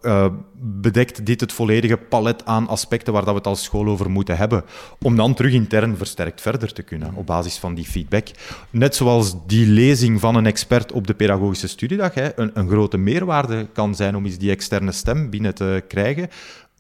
[0.02, 4.10] Uh, bedekt dit het volledige palet aan aspecten waar dat we het als school over
[4.10, 4.64] moeten hebben?
[5.00, 8.28] Om dan terug intern versterkt verder te kunnen op basis van die feedback.
[8.70, 12.96] Net zoals die lezing van een expert op de pedagogische studiedag hè, een, een grote
[12.96, 16.28] meerwaarde kan zijn om eens die externe stem binnen te krijgen.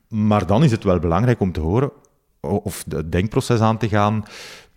[0.08, 1.92] Maar dan is het wel belangrijk om te horen
[2.40, 4.24] of het denkproces aan te gaan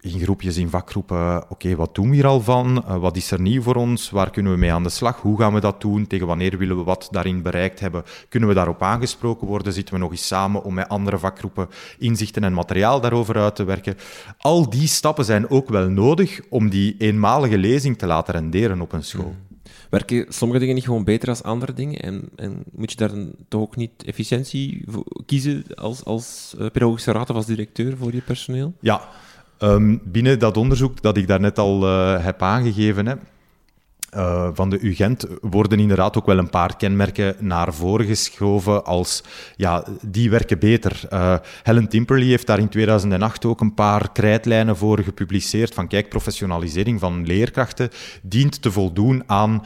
[0.06, 2.84] in groepjes, in vakgroepen, oké, wat doen we hier al van?
[2.88, 4.10] Uh, wat is er nieuw voor ons?
[4.10, 5.22] Waar kunnen we mee aan de slag?
[5.22, 6.08] Hoe gaan we dat doen?
[6.08, 8.04] Tegen wanneer willen we wat daarin bereikt hebben?
[8.30, 9.74] Kunnen we daarop aangesproken worden?
[9.74, 11.68] Zitten we nog eens samen om met andere vakgroepen
[12.00, 13.98] inzichten en materiaal daarover uit te werken?
[14.38, 18.92] Al die stappen zijn ook wel nodig om die eenmalige lezing te laten renderen op
[18.92, 19.36] een school.
[19.38, 19.56] Mm.
[19.90, 22.00] Werken sommige dingen niet gewoon beter als andere dingen?
[22.00, 26.70] En, en moet je daar dan toch ook niet efficiëntie voor kiezen als, als uh,
[26.72, 28.74] pedagogische raad of als directeur voor je personeel?
[28.80, 29.10] Ja,
[29.60, 33.16] Um, binnen dat onderzoek dat ik daarnet al uh, heb aangegeven, hè,
[34.16, 39.24] uh, van de UGent worden inderdaad ook wel een paar kenmerken naar voren geschoven als
[39.56, 41.02] ja, die werken beter.
[41.14, 46.10] Uh, Helen Timperley heeft daar in 2008 ook een paar krijtlijnen voor gepubliceerd van kijk,
[46.10, 47.90] professionalisering van leerkrachten
[48.22, 49.64] dient te voldoen aan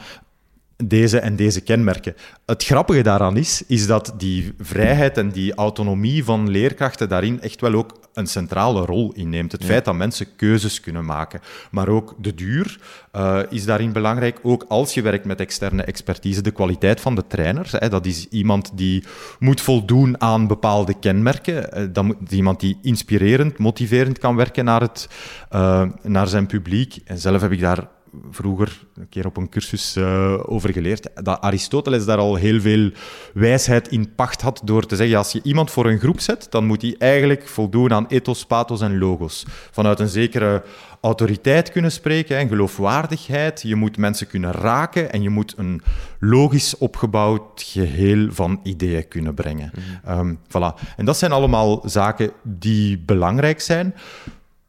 [0.84, 2.14] deze en deze kenmerken.
[2.46, 7.60] Het grappige daaraan is, is dat die vrijheid en die autonomie van leerkrachten daarin echt
[7.60, 9.52] wel ook een centrale rol inneemt.
[9.52, 11.40] Het feit dat mensen keuzes kunnen maken.
[11.70, 12.78] Maar ook de duur
[13.16, 14.38] uh, is daarin belangrijk.
[14.42, 17.72] Ook als je werkt met externe expertise, de kwaliteit van de trainers.
[17.72, 19.04] Hè, dat is iemand die
[19.38, 21.78] moet voldoen aan bepaalde kenmerken.
[21.78, 25.08] Uh, dat moet, iemand die inspirerend, motiverend kan werken naar, het,
[25.52, 26.98] uh, naar zijn publiek.
[27.04, 27.88] En zelf heb ik daar
[28.30, 32.90] vroeger een keer op een cursus uh, over geleerd, dat Aristoteles daar al heel veel
[33.34, 36.66] wijsheid in pacht had door te zeggen, als je iemand voor een groep zet, dan
[36.66, 39.46] moet hij eigenlijk voldoen aan ethos, pathos en logos.
[39.70, 40.62] Vanuit een zekere
[41.00, 43.62] autoriteit kunnen spreken en geloofwaardigheid.
[43.62, 45.82] Je moet mensen kunnen raken en je moet een
[46.18, 49.70] logisch opgebouwd geheel van ideeën kunnen brengen.
[49.74, 50.94] Mm um, voilà.
[50.96, 53.94] En dat zijn allemaal zaken die belangrijk zijn.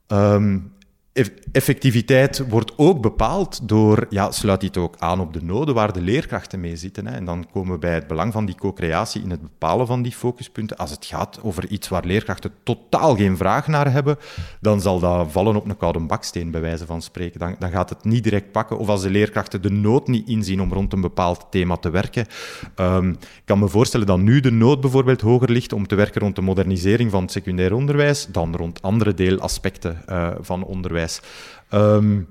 [0.08, 0.74] Um,
[1.52, 6.02] effectiviteit wordt ook bepaald door, ja, sluit dit ook aan op de noden waar de
[6.02, 7.08] leerkrachten mee zitten.
[7.08, 7.16] Hè.
[7.16, 10.12] En dan komen we bij het belang van die co-creatie in het bepalen van die
[10.12, 10.78] focuspunten.
[10.78, 14.18] Als het gaat over iets waar leerkrachten totaal geen vraag naar hebben,
[14.62, 17.40] dan zal dat vallen op een koude baksteen, bij wijze van spreken.
[17.40, 18.78] Dan, dan gaat het niet direct pakken.
[18.78, 22.26] Of als de leerkrachten de nood niet inzien om rond een bepaald thema te werken.
[22.76, 26.22] Um, ik kan me voorstellen dat nu de nood bijvoorbeeld hoger ligt om te werken
[26.22, 31.01] rond de modernisering van het secundair onderwijs dan rond andere deelaspecten uh, van onderwijs.
[31.74, 32.28] Um,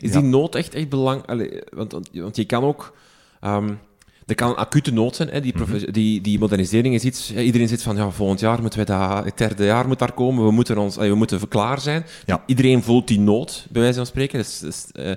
[0.00, 1.68] is die nood echt, echt belangrijk?
[1.74, 2.96] Want, want je kan ook...
[3.40, 3.78] Um,
[4.26, 5.28] er kan een acute nood zijn.
[5.28, 5.40] Hè?
[5.40, 5.92] Die, mm -hmm.
[5.92, 7.32] die, die, modernisering is iets...
[7.34, 9.24] Iedereen zit van, ja, volgend jaar moeten wij dat...
[9.24, 10.44] Het derde jaar moet daar komen.
[10.44, 12.04] We moeten, ons, we moeten klaar zijn.
[12.26, 12.42] Ja.
[12.46, 14.38] Iedereen voelt die nood, bij wijze van spreken.
[14.38, 15.12] Dus, dus, uh,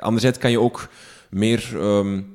[0.00, 0.88] anderzijds kan je ook
[1.30, 1.70] meer...
[1.74, 2.34] Um,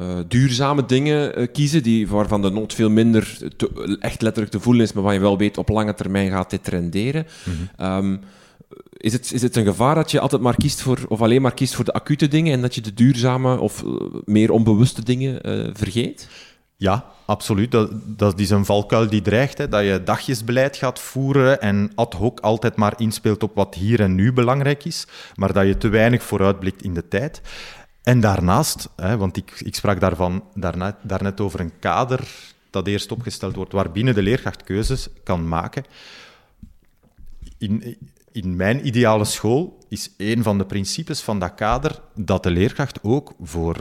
[0.00, 4.60] uh, duurzame dingen uh, kiezen, die, waarvan de nood veel minder te, echt letterlijk te
[4.60, 7.26] voelen is, maar waar je wel weet op lange termijn gaat dit renderen.
[7.44, 7.86] Mm -hmm.
[7.86, 8.20] um,
[8.96, 11.54] is het, is het een gevaar dat je altijd maar kiest voor, of alleen maar
[11.54, 13.84] kiest voor de acute dingen en dat je de duurzame of
[14.24, 16.28] meer onbewuste dingen uh, vergeet?
[16.76, 17.76] Ja, absoluut.
[18.04, 19.58] Dat, is een valkuil die dreigt.
[19.58, 24.00] Hè, dat je dagjesbeleid gaat voeren en ad hoc altijd maar inspeelt op wat hier
[24.00, 27.40] en nu belangrijk is, maar dat je te weinig vooruitblikt in de tijd.
[28.02, 32.28] En daarnaast, hè, want ik, ik sprak daarvan daarnet, daarnet over een kader
[32.70, 35.84] dat eerst opgesteld wordt, waarbinnen de leerkracht keuzes kan maken.
[37.58, 37.98] In,
[38.36, 42.98] in mijn ideale school is een van de principes van dat kader dat de leerkracht
[43.02, 43.76] ook voor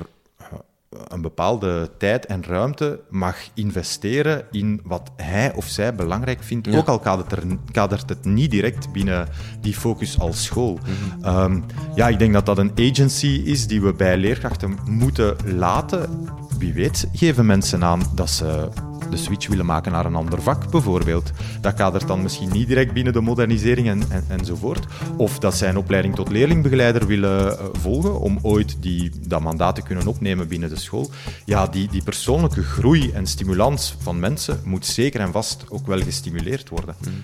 [1.08, 6.68] een bepaalde tijd en ruimte mag investeren in wat hij of zij belangrijk vindt.
[6.68, 6.78] Ja.
[6.78, 9.28] Ook al kadert, er, kadert, het niet direct binnen
[9.62, 10.80] die focus als school.
[10.86, 11.38] Mm -hmm.
[11.38, 11.64] um,
[11.96, 16.30] ja, ik denk dat dat een agency is die we bij leerkrachten moeten laten.
[16.58, 18.70] Wie weet geven mensen aan dat ze
[19.10, 21.32] de switch willen maken naar een ander vak, bijvoorbeeld.
[21.62, 24.86] Dat kadert dan misschien niet direct binnen de modernisering en, en, enzovoort.
[25.18, 29.76] Of dat zij een opleiding tot leerlingbegeleider willen uh, volgen om ooit die, dat mandaat
[29.76, 31.10] te kunnen opnemen binnen de school.
[31.46, 36.00] Ja, die, die persoonlijke groei en stimulans van mensen moet zeker en vast ook wel
[36.00, 36.96] gestimuleerd worden.
[37.00, 37.24] Mm.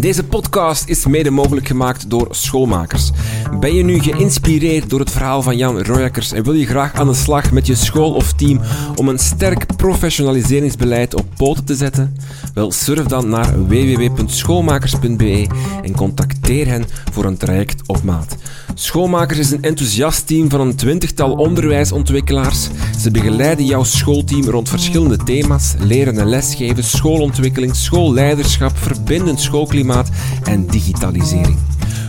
[0.00, 3.10] Deze podcast is mede mogelijk gemaakt door schoolmakers.
[3.56, 7.06] Ben je nu geïnspireerd door het verhaal van Jan Royakkers en wil je graag aan
[7.06, 8.60] de slag met je school of team
[8.96, 12.16] om een sterk professionaliseringsbeleid op poten te zetten?
[12.54, 15.46] Wel, surf dan naar www.schoolmakers.be
[15.82, 18.36] en contacteer hen voor een traject op maat.
[18.74, 22.68] Schoolmakers is een enthousiast team van een twintigtal onderwijsontwikkelaars.
[23.00, 30.08] Ze begeleiden jouw schoolteam rond verschillende thema's: leren en lesgeven, schoolontwikkeling, schoolleiderschap, verbindend schoolklimaat
[30.42, 31.67] en digitalisering.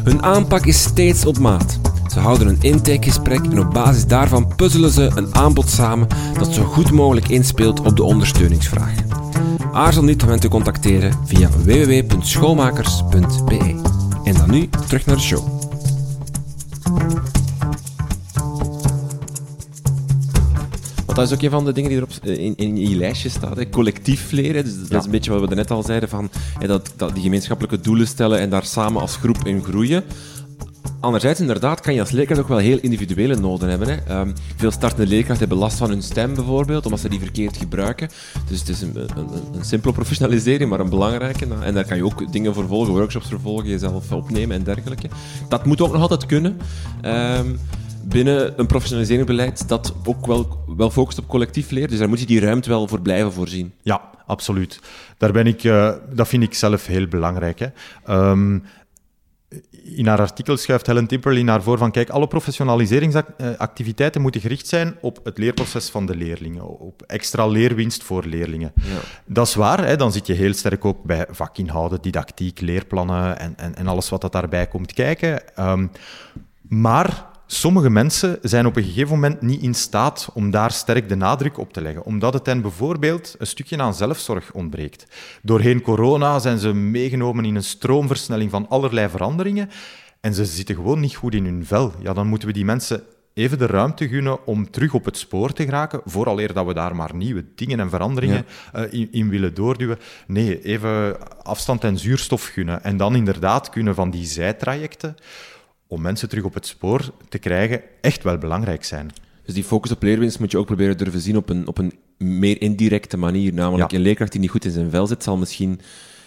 [0.10, 1.80] Hun aanpak is steeds op maat.
[2.12, 6.64] Ze houden een intakegesprek en op basis daarvan puzzelen ze een aanbod samen dat zo
[6.64, 8.94] goed mogelijk inspeelt op de ondersteuningsvraag.
[9.72, 13.82] Aarzel niet om hen te contacteren via www.schoolmakers.be.
[14.24, 15.59] En dan nu terug naar de show.
[21.10, 23.30] Want dat is ook een van de dingen die er op, in, in je lijstje
[23.30, 23.58] staat.
[23.58, 23.70] Hè.
[23.70, 24.64] Collectief leren.
[24.64, 24.98] Dus dat ja.
[24.98, 26.10] is een beetje wat we net al zeiden.
[26.10, 30.04] Van, hè, dat, dat die gemeenschappelijke doelen stellen en daar samen als groep in groeien.
[31.00, 33.88] Anderzijds, inderdaad, kan je als leerkracht ook wel heel individuele noden hebben.
[33.88, 34.20] Hè.
[34.20, 38.10] Um, veel startende leerkrachten hebben last van hun stem bijvoorbeeld, omdat ze die verkeerd gebruiken.
[38.50, 41.48] Dus het is een, een, een simpele professionalisering, maar een belangrijke.
[41.62, 45.10] En daar kan je ook dingen voor volgen, workshops voor volgen, jezelf opnemen en dergelijke.
[45.48, 46.58] Dat moet ook nog altijd kunnen.
[47.06, 47.60] Um,
[48.10, 51.90] binnen een professionaliseringsbeleid dat ook wel, wel focust op collectief leren.
[51.90, 53.74] Dus daar moet je die ruimte wel voor blijven voorzien.
[53.82, 54.80] Ja, absoluut.
[55.18, 57.60] Daar ben ik, uh, dat vind ik zelf heel belangrijk.
[57.60, 57.68] Hè.
[58.30, 58.64] Um,
[59.96, 64.96] in haar artikel schuift Helen Timperley naar voor van kijk, alle professionaliseringsactiviteiten moeten gericht zijn
[65.02, 68.72] op het leerproces van de leerlingen, op extra leerwinst voor leerlingen.
[68.76, 69.00] Ja.
[69.26, 73.54] Dat is waar, hè, dan zit je heel sterk ook bij vakinhouden, didactiek, leerplannen en,
[73.58, 75.42] en, en alles wat dat daarbij komt kijken.
[75.60, 75.92] Um,
[76.62, 81.16] maar Sommige mensen zijn op een gegeven moment niet in staat om daar sterk de
[81.16, 85.06] nadruk op te leggen, omdat het hen bijvoorbeeld een stukje aan zelfzorg ontbreekt.
[85.42, 89.70] Doorheen corona zijn ze meegenomen in een stroomversnelling van allerlei veranderingen
[90.22, 91.94] en ze zitten gewoon niet goed in hun vel.
[92.02, 95.54] Ja, dan moeten we die mensen even de ruimte gunnen om terug op het spoor
[95.54, 98.86] te geraken, vooraleer dat we daar maar nieuwe dingen en veranderingen ja.
[98.86, 100.00] uh, in, in, willen doorduwen.
[100.28, 102.84] Nee, even afstand en zuurstof gunnen.
[102.84, 105.16] En dan inderdaad kunnen van die zijtrajecten
[105.90, 109.12] om mensen terug op het spoor te krijgen, echt wel belangrijk zijn.
[109.46, 111.94] Dus die focus op leerwinst moet je ook proberen durven zien op een, op een
[112.18, 113.54] meer indirecte manier.
[113.54, 115.80] Namelijk, een leerkracht die niet goed in zijn vel zit, zal misschien...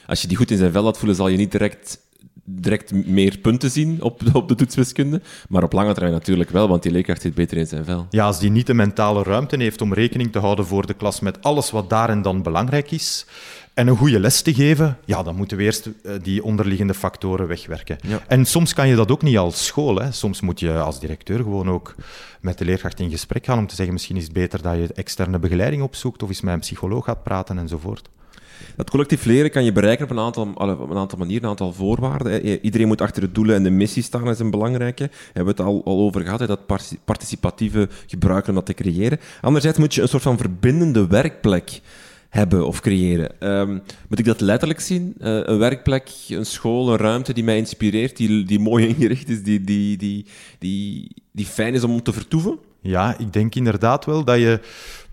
[0.06, 1.98] Als je die goed in zijn vel laat voelen, zal je niet direct
[2.60, 5.20] direct meer punten zien op, op de toetswiskunde.
[5.48, 8.06] Maar op lange termijn natuurlijk wel, want die leerkracht zit beter in zijn vel.
[8.10, 11.20] Ja, als die niet de mentale ruimte heeft om rekening te houden voor de klas
[11.20, 13.26] met alles wat daar en dan belangrijk is,
[13.74, 17.46] en een goede les te geven, ja, dan moeten we eerst eh, die onderliggende factoren
[17.46, 17.98] wegwerken.
[18.26, 19.96] En soms kan je dat ook niet als school.
[19.96, 20.12] Hè.
[20.12, 21.94] Soms moet je als directeur gewoon ook
[22.40, 24.88] met de leerkracht in gesprek gaan om te zeggen, misschien is het beter dat je
[24.94, 28.08] externe begeleiding opzoekt of eens met een psycholoog gaat praten enzovoort.
[28.76, 32.60] Dat collectief leren kan je bereiken op een aantal, een aantal manieren, een aantal voorwaarden.
[32.64, 35.06] Iedereen moet achter de doelen en de missie staan, dat is een belangrijke.
[35.06, 36.66] Daar hebben we het al, al over gehad, dat
[37.04, 39.20] participatieve gebruiken om dat te creëren.
[39.40, 41.80] Anderzijds moet je een soort van verbindende werkplek
[42.32, 43.30] hebben of creëren.
[43.58, 45.14] Um, moet ik dat letterlijk zien?
[45.18, 49.42] Uh, een werkplek, een school, een ruimte die mij inspireert, die, die mooi ingericht is,
[49.42, 50.26] die, die, die,
[50.58, 52.58] die, die fijn is om te vertoeven?
[52.80, 54.60] Ja, ik denk inderdaad wel dat je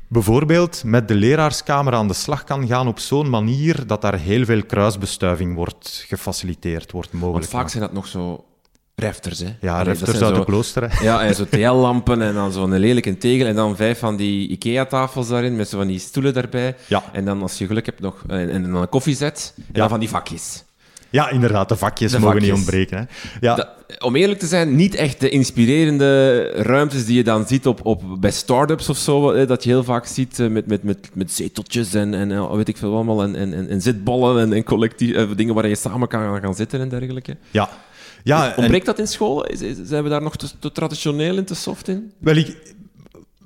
[0.10, 4.46] bijvoorbeeld met de leraarskamer aan de slag kan gaan op zo'n manier dat daar heel
[4.46, 7.36] veel kruisbestuiving wordt gefaciliteerd, wordt mogelijk.
[7.36, 8.44] Want vaak zijn dat nog zo
[8.96, 9.56] refters, hè?
[9.62, 11.04] Ja, refters uit de klooster.
[11.04, 15.28] Ja, en zo TL-lampen en dan zo'n lelijke tegel en dan vijf van die IKEA-tafels
[15.28, 16.76] daarin met zo van die stoelen daarbij.
[16.88, 17.04] Ja.
[17.12, 20.00] En dan, als je geluk hebt, nog en, en dan een koffiezet en dan van
[20.00, 20.64] die vakjes.
[21.10, 22.98] Ja, inderdaad, de vakjes mogen niet ontbreken.
[22.98, 23.04] Hè.
[23.48, 23.70] Ja.
[24.00, 28.04] om eerlijk te zijn, niet echt de inspirerende ruimtes die je dan ziet op, op,
[28.20, 31.32] bij start-ups of zo, hè, dat je heel vaak ziet eh, met, met, met, met
[31.32, 35.16] zeteltjes en, en eh, weet ik veel allemaal, en, en, en zitballen en, en collectief,
[35.16, 37.38] eh, dingen waar je samen kan gaan zitten en dergelijke.
[37.52, 37.70] Ja,
[38.24, 39.58] ja, Ontbreekt dat in scholen?
[39.84, 42.12] Zijn we daar nog te, te, traditioneel en te soft in?
[42.18, 42.76] Wel, ik,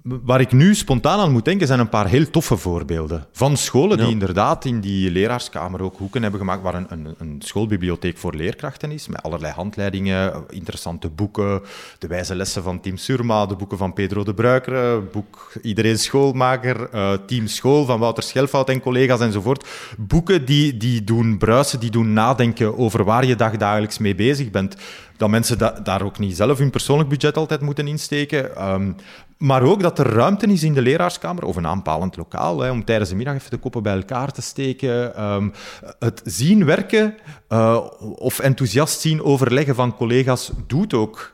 [0.03, 3.27] Waar ik nu spontaan aan moet denken, zijn een paar heel toffe voorbeelden.
[3.31, 7.35] Van scholen die inderdaad in die leraarskamer ook hoeken hebben gemaakt, waar een, een, een,
[7.39, 11.61] schoolbibliotheek voor leerkrachten is, met allerlei handleidingen, interessante boeken,
[11.99, 16.89] de wijze lessen van Tim Surma, de boeken van Pedro de Bruikere, boek Iedereen Schoolmaker,
[16.93, 19.67] uh, Team School van Wouter Schelfout en collega's enzovoort.
[19.97, 24.75] Boeken die, die doen bruisen, die doen nadenken over waar je dagdagelijks mee bezig bent
[25.23, 28.71] dat mensen daar ook niet zelf hun persoonlijk budget altijd moeten insteken.
[28.73, 28.95] Um,
[29.38, 32.86] maar ook dat er ruimte is in de leraarskamer, of een aanpalend lokaal, hè, om
[32.86, 35.23] tijdens de middag even de koppen bij elkaar te steken.
[35.23, 35.53] Um,
[35.99, 37.15] het zien werken
[37.49, 37.79] uh,
[38.15, 41.31] of enthousiast zien overleggen van collega's doet ook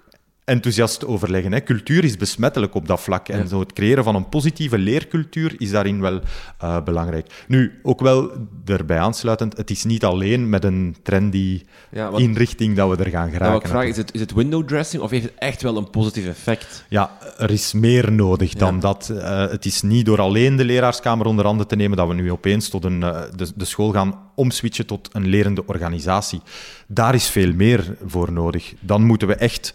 [0.50, 1.52] enthousiast overleggen.
[1.52, 1.64] Hè.
[1.64, 3.28] Cultuur is besmettelijk op dat vlak.
[3.28, 6.22] En zo het creëren van een positieve leercultuur is daarin wel
[6.64, 7.46] uh, belangrijk.
[7.48, 8.32] Nu, ook wel
[8.66, 13.10] erbij aansluitend, het is niet alleen met een trendy ja, wat, inrichting dat we er
[13.10, 13.62] gaan geraken.
[13.62, 16.28] Ja, vraag, is, het, is het window dressing of heeft het echt wel een positief
[16.28, 16.86] effect?
[16.90, 19.10] Ja, er is meer nodig dan dat.
[19.12, 22.32] Uh, het is niet door alleen de leraarskamer onder handen te nemen dat we nu
[22.32, 26.42] opeens tot een, uh, de, de school gaan omswitchen tot een lerende organisatie.
[26.88, 28.74] Daar is veel meer voor nodig.
[28.80, 29.74] Dan moeten we echt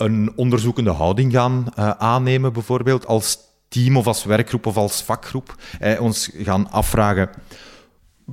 [0.00, 5.54] een onderzoekende houding gaan uh, aannemen, bijvoorbeeld als team of als werkgroep of als vakgroep.
[5.78, 7.28] Eh, ons gaan afvragen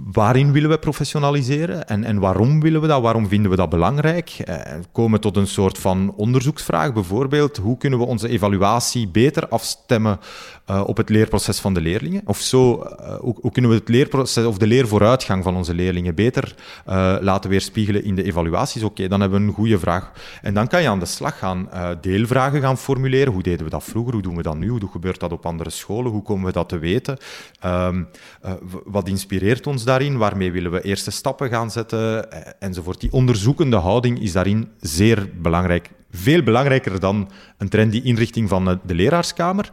[0.03, 3.01] waarin willen we professionaliseren en, en waarom willen we dat?
[3.01, 4.29] Waarom vinden we dat belangrijk?
[4.29, 10.19] Eh, komen tot een soort van onderzoeksvraag, bijvoorbeeld hoe kunnen we onze evaluatie beter afstemmen
[10.69, 12.21] uh, op het leerproces van de leerlingen?
[12.25, 16.55] Of zo, uh, hoe, kunnen we het leerproces of de leervooruitgang van onze leerlingen beter
[16.87, 18.83] uh, laten weerspiegelen in de evaluaties?
[18.83, 20.11] Oké, dan hebben we een goede vraag.
[20.41, 21.69] En dan kan je aan de slag gaan,
[22.01, 23.33] deelvragen gaan formuleren.
[23.33, 24.13] Hoe deden we dat vroeger?
[24.13, 24.67] Hoe doen we dat nu?
[24.67, 26.11] Hoe gebeurt dat op andere scholen?
[26.11, 27.17] Hoe komen we dat te weten?
[27.65, 28.07] Um,
[28.85, 30.17] wat inspireert ons daarin?
[30.17, 32.27] Waarmee willen we eerste stappen gaan zetten?
[32.59, 33.01] enzovoort.
[33.01, 35.89] Die onderzoekende houding is daarin zeer belangrijk.
[36.11, 39.69] Veel belangrijker dan een trendy inrichting van de leraarskamer.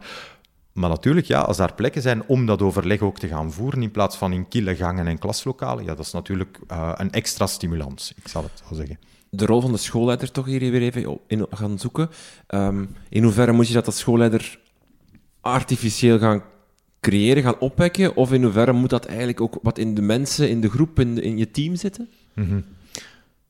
[0.75, 3.91] Maar natuurlijk, ja, als daar plekken zijn om dat overleg ook te gaan voeren, in
[3.91, 8.13] plaats van in kille gangen en klaslokalen, ja, dat is natuurlijk uh, een extra stimulans,
[8.15, 8.99] ik zal het zo zeggen.
[9.29, 12.09] de rol van de schoolleider toch hier weer even in gaan zoeken.
[12.47, 14.59] Ehm, in hoeverre moet je dat als schoolleider
[15.41, 16.43] artificieel gaan
[16.99, 18.15] creëren, gaan opwekken?
[18.15, 21.21] Of in hoeverre moet dat eigenlijk ook wat in de mensen, in de groep, in,
[21.21, 22.09] in je team zitten?
[22.33, 22.61] Mhm.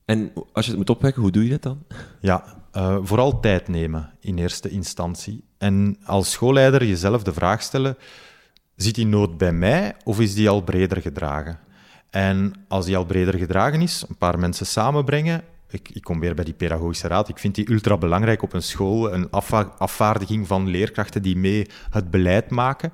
[0.04, 1.78] En als je het moet opwekken, hoe doe je dat dan?
[2.20, 5.44] Ja, uh, vooral tijd nemen in eerste instantie.
[5.58, 7.96] En als schoolleider jezelf de vraag stellen:
[8.76, 11.58] zit die nood bij mij of is die al breder gedragen?
[12.10, 15.42] En als die al breder gedragen is, een paar mensen samenbrengen.
[15.70, 17.28] Ik, ik kom weer bij die pedagogische raad.
[17.28, 19.12] Ik vind die ultra belangrijk op een school.
[19.12, 19.30] Een
[19.78, 22.90] afvaardiging van leerkrachten die mee het beleid maken.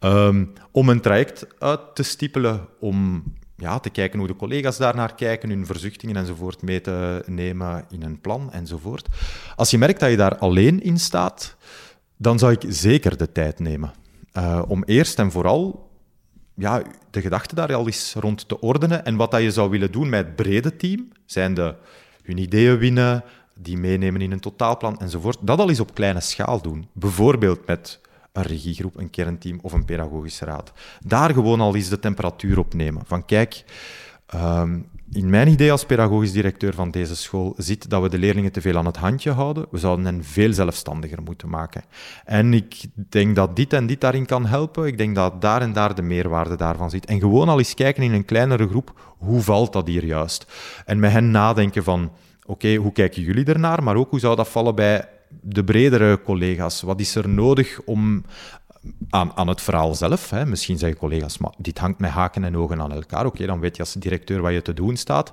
[0.00, 3.22] Um, om een traject uit te stippelen om
[3.56, 8.02] ja, te kijken hoe de collega's daarnaar kijken, hun verzuchtingen enzovoort mee te nemen in
[8.02, 9.08] een plan enzovoort.
[9.56, 11.56] Als je merkt dat je daar alleen in staat,
[12.16, 13.92] dan zou ik zeker de tijd nemen.
[14.36, 15.90] Uh, om eerst en vooral
[16.54, 19.04] ja, de gedachten daar al eens rond te ordenen.
[19.04, 21.74] En wat dat je zou willen doen met het brede team, zijn de,
[22.22, 25.38] hun ideeën winnen, die meenemen in een totaalplan enzovoort.
[25.40, 26.88] Dat al eens op kleine schaal doen.
[26.92, 28.00] Bijvoorbeeld met
[28.32, 30.72] een regiegroep, een kernteam of een pedagogische raad.
[31.06, 33.02] Daar gewoon al eens de temperatuur op nemen.
[33.06, 33.64] Van kijk,
[34.26, 34.78] ehm,
[35.14, 38.60] in mijn idee als pedagogisch directeur van deze school zit dat we de leerlingen te
[38.60, 39.66] veel aan het handje houden.
[39.70, 41.82] We zouden hen veel zelfstandiger moeten maken.
[42.24, 44.86] En ik denk dat dit en dit daarin kan helpen.
[44.86, 47.06] Ik denk dat daar en daar de meerwaarde daarvan zit.
[47.06, 50.46] En gewoon al eens kijken in een kleinere groep, hoe valt dat hier juist?
[50.84, 52.12] En met hen nadenken van,
[52.46, 53.82] oké, hoe kijken jullie ernaar?
[53.82, 55.08] Maar ook, hoe zou dat vallen bij
[55.40, 56.82] de bredere collega's?
[56.82, 58.24] Wat is er nodig om
[59.10, 60.30] aan, aan het verhaal zelf.
[60.30, 60.46] Hè.
[60.46, 63.26] Misschien zeggen collega's, maar dit hangt met haken en ogen aan elkaar.
[63.26, 65.30] Oké, dan weet je als directeur wat je te doen staat.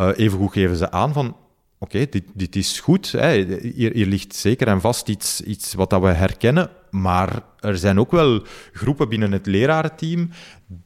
[0.00, 1.36] Uh, evengoed geven ze aan van,
[1.78, 3.12] oké, dit, dit is goed.
[3.12, 3.32] Hè.
[3.74, 6.70] Hier, hier ligt zeker en vast iets, iets wat dat we herkennen.
[6.92, 10.30] Maar er zijn ook wel groepen binnen het lerarenteam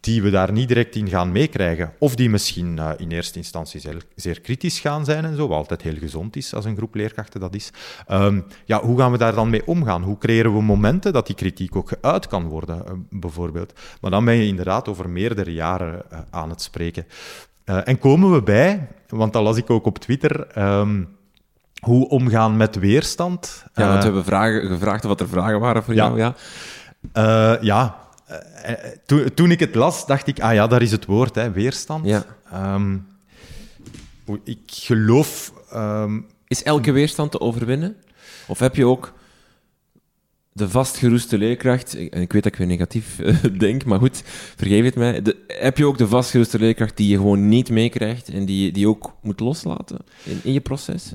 [0.00, 1.92] die we daar niet direct in gaan meekrijgen.
[1.98, 5.56] Of die misschien uh, in eerste instantie zeer, zeer, kritisch gaan zijn en zo, wat
[5.56, 7.70] altijd heel gezond is als een groep leerkrachten dat is.
[8.10, 10.02] Um, ja, hoe gaan we daar dan mee omgaan?
[10.02, 13.72] Hoe creëren we momenten dat die kritiek ook geuit kan worden, uh, bijvoorbeeld?
[14.00, 17.06] Maar dan ben je inderdaad over meerdere jaren uh, aan het spreken.
[17.64, 20.58] en komen we bij, want dat las ik ook op Twitter...
[20.58, 21.15] Um,
[21.86, 23.64] hoe omgaan met weerstand.
[23.74, 26.18] Ja, want we hebben vragen, gevraagd wat er vragen waren voor jou.
[26.18, 26.34] Ja,
[27.14, 27.96] uh, ja.
[28.30, 28.72] Uh,
[29.06, 32.06] toen, toen ik het las, dacht ik, ah ja, daar is het woord, hè, weerstand.
[32.06, 32.24] Ja.
[32.74, 33.06] Um,
[34.44, 35.52] ik geloof...
[35.74, 37.96] Um, is elke weerstand te overwinnen?
[38.46, 39.12] Of heb je ook
[40.52, 43.16] de vastgeroeste leerkracht, en ik weet dat ik weer negatief
[43.58, 44.22] denk, maar goed,
[44.56, 45.22] vergeef het mij.
[45.22, 48.88] De, heb je ook de vastgeroeste leerkracht die je gewoon niet meekrijgt en die die
[48.88, 51.12] ook moet loslaten in, in je proces?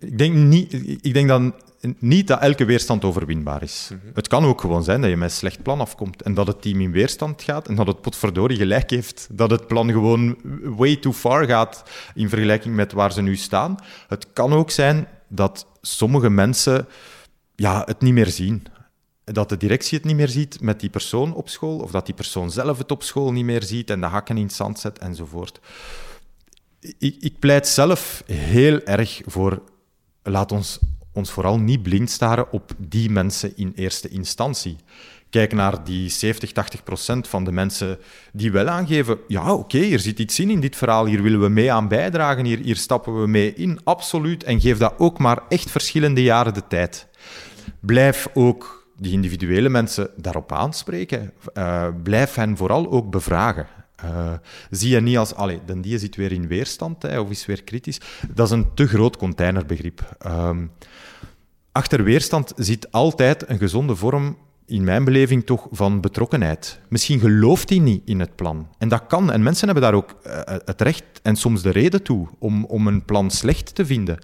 [0.00, 0.72] Ik, denk niet,
[1.04, 1.54] ik denk dan
[1.98, 3.90] niet dat elke weerstand overwinbaar is.
[3.92, 4.14] Mhm.
[4.14, 6.62] Het kan ook gewoon zijn dat je met een slecht plan afkomt en dat het
[6.62, 9.28] team in weerstand gaat en dat het potverdorie gelijk heeft.
[9.32, 11.82] Dat het plan gewoon way too far gaat
[12.14, 13.76] in vergelijking met waar ze nu staan.
[14.08, 16.88] Het kan ook zijn dat sommige mensen
[17.54, 18.64] ja, het niet meer zien.
[19.24, 22.14] Dat de directie het niet meer ziet met die persoon op school, of dat die
[22.14, 24.98] persoon zelf het op school niet meer ziet en de hakken in het zand zet
[24.98, 25.60] enzovoort.
[26.80, 29.62] Ik, ik pleit zelf heel erg voor,
[30.22, 30.78] laat ons
[31.12, 34.76] ons vooral niet blind staren op die mensen in eerste instantie.
[35.30, 37.98] Kijk naar die 70, 80 procent van de mensen
[38.32, 41.40] die wel aangeven: ja, oké, okay, hier zit iets in in dit verhaal, hier willen
[41.40, 44.44] we mee aan bijdragen, hier, hier stappen we mee in, absoluut.
[44.44, 47.08] En geef dat ook maar echt verschillende jaren de tijd
[47.80, 51.32] blijf ook die individuele mensen daarop aanspreken.
[51.54, 53.66] Uh, blijf hen vooral ook bevragen.
[54.04, 54.32] Uh,
[54.70, 57.62] zie je niet als, allee, de die zit weer in weerstand hè, of is weer
[57.62, 58.00] kritisch.
[58.34, 60.16] Dat is een te groot containerbegrip.
[60.26, 60.50] Uh,
[61.72, 64.36] achter weerstand zit altijd een gezonde vorm,
[64.66, 66.80] in mijn beleving toch, van betrokkenheid.
[66.88, 68.68] Misschien gelooft hij niet in het plan.
[68.78, 69.32] En dat kan.
[69.32, 72.86] En mensen hebben daar ook uh, het recht en soms de reden toe om, om
[72.86, 74.18] een plan slecht te vinden.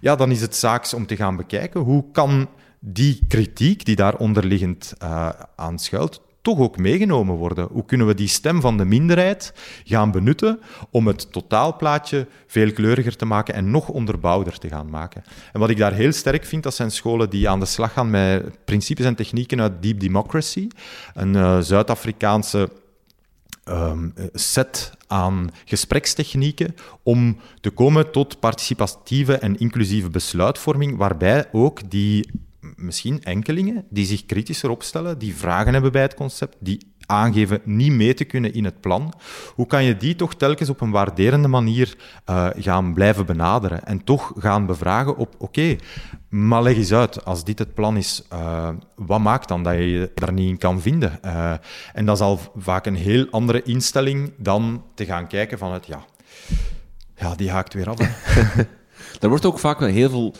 [0.00, 4.16] Ja, dan is het zaaks om te gaan bekijken hoe kan die kritiek die daar
[4.16, 4.94] onderliggend
[5.56, 7.68] aan schuilt, toch ook meegenomen worden?
[7.70, 9.52] Hoe kunnen we die stem van de minderheid
[9.84, 10.60] gaan benutten
[10.90, 15.24] om het totaalplaatje veel kleuriger te maken en nog onderbouwder te gaan maken?
[15.52, 18.10] En wat ik daar heel sterk vind, dat zijn scholen die aan de slag gaan
[18.10, 20.68] met principes en technieken uit Deep Democracy,
[21.14, 22.70] een uh, Zuid-Afrikaanse
[23.64, 32.30] um, set aan gesprekstechnieken om te komen tot participatieve en inclusieve besluitvorming, waarbij ook die
[32.60, 37.92] misschien enkelingen die zich kritischer opstellen, die vragen hebben bij het concept, die aangeven niet
[37.92, 39.14] mee te kunnen in het plan.
[39.54, 41.96] Hoe kan je die toch telkens op een waarderende manier
[42.30, 45.76] uh, gaan blijven benaderen en toch gaan bevragen op, oké,
[46.28, 49.90] maar leg eens uit, als dit het plan is, uh, wat maakt dan dat je
[49.90, 51.18] je daar niet in kan vinden?
[51.24, 51.52] Uh,
[51.92, 55.86] en dat is al vaak een heel andere instelling dan te gaan kijken van het,
[55.86, 56.04] ja,
[57.16, 57.96] ja die haakt weer af.
[59.18, 60.34] Daar wordt ook vaak wel heel veel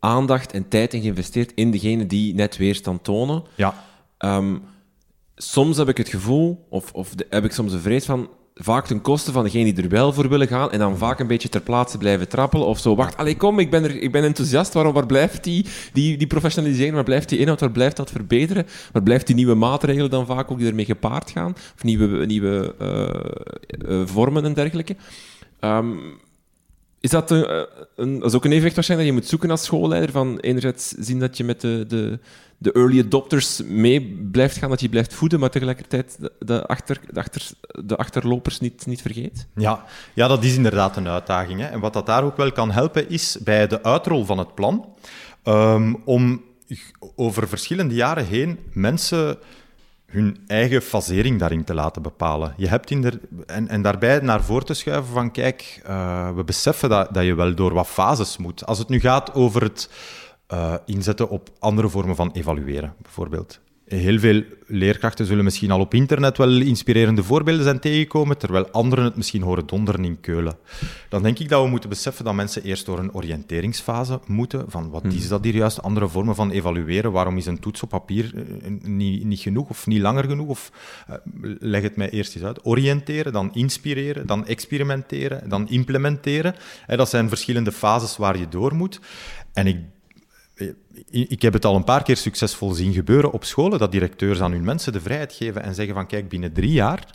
[0.00, 3.42] aandacht en tijd in geïnvesteerd in degenen die net weerstand tonen.
[3.54, 3.84] Ja.
[4.18, 4.56] Ehm,
[5.36, 8.86] soms heb ik het gevoel, of, of de- heb ik soms een vrees van, vaak
[8.86, 11.48] ten koste van degene die er wel voor willen gaan, en dan vaak een beetje
[11.48, 14.72] ter plaatse blijven trappelen, of zo, wacht, allee, kom, ik ben, er, ik ben enthousiast,
[14.72, 18.66] waarom, waar blijft die, die, die professionalisering, waar blijft die inhoud, waar blijft dat verbeteren,
[18.92, 22.74] waar blijft die nieuwe maatregelen dan vaak ook die ermee gepaard gaan, of nieuwe, nieuwe
[22.78, 24.96] eh, eh, vormen en dergelijke.
[25.60, 25.86] Ehm,
[27.06, 27.62] is dat, een, eh,
[27.96, 31.36] een, ook een evenwicht waarschijnlijk dat je moet zoeken als schoolleider, van enerzijds zien dat
[31.36, 32.18] je met de, de,
[32.58, 37.20] de early adopters mee blijft gaan, dat je blijft voeden, maar tegelijkertijd de, achter, de,
[37.20, 37.50] achter,
[37.84, 39.46] de achterlopers niet, niet vergeet?
[39.54, 39.84] Ja,
[40.14, 41.60] ja, dat is inderdaad een uitdaging.
[41.60, 41.66] Hè.
[41.66, 44.94] En wat dat daar ook wel kan helpen, is bij de uitrol van het plan,
[45.42, 46.44] ehm, om
[47.16, 49.38] over verschillende jaren heen mensen
[50.16, 52.54] hun eigen fasering daarin te laten bepalen.
[52.56, 56.88] Je hebt in en, en daarbij naar voren te schuiven van, kijk, eh, we beseffen
[56.88, 58.66] dat, dat je wel door wat fases moet.
[58.66, 59.90] Als het nu gaat over het
[60.46, 63.60] eh, inzetten op andere vormen van evalueren, bijvoorbeeld.
[63.86, 69.04] Heel veel leerkrachten zullen misschien al op internet wel inspirerende voorbeelden zijn tegengekomen, terwijl anderen
[69.04, 70.56] het misschien horen donderen in Keulen.
[71.08, 74.90] Dan denk ik dat we moeten beseffen dat mensen eerst door een oriënteringsfase moeten, van
[74.90, 78.32] wat is dat hier juist, andere vormen van evalueren, waarom is een toets op papier
[78.34, 80.72] eh, niet, niet genoeg of niet langer genoeg, of
[81.06, 81.16] eh,
[81.58, 82.64] leg het mij eerst eens uit.
[82.64, 86.54] Oriënteren, dan inspireren, dan experimenteren, dan implementeren.
[86.86, 89.00] Dat zijn verschillende fases waar je door moet.
[89.52, 89.78] En ik
[91.10, 94.52] ik heb het al een paar keer succesvol zien gebeuren op scholen, dat directeurs aan
[94.52, 97.06] hun mensen de vrijheid geven en zeggen van kijk, binnen drie jaar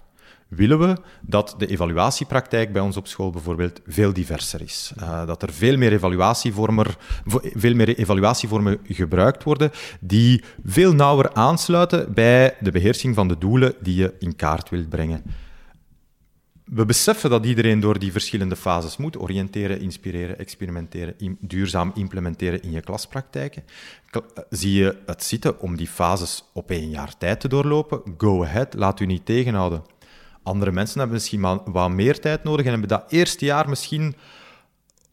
[0.47, 4.93] willen we dat de evaluatiepraktijk bij ons op school bijvoorbeeld veel diverser is.
[4.99, 6.85] Uh, dat er veel meer, evaluatievormen,
[7.55, 13.73] veel meer evaluatievormen gebruikt worden die veel nauwer aansluiten bij de beheersing van de doelen
[13.79, 15.23] die je in kaart wilt brengen.
[16.73, 19.19] We beseffen dat iedereen door die verschillende fases moet.
[19.19, 23.63] Oriënteren, inspireren, experimenteren, im duurzaam implementeren in je klaspraktijken.
[24.09, 28.01] Kla zie je het zitten om die fases op één jaar tijd te doorlopen?
[28.17, 29.83] Go ahead, laat u niet tegenhouden.
[30.43, 34.15] Andere mensen hebben misschien wat meer tijd nodig en hebben dat eerste jaar misschien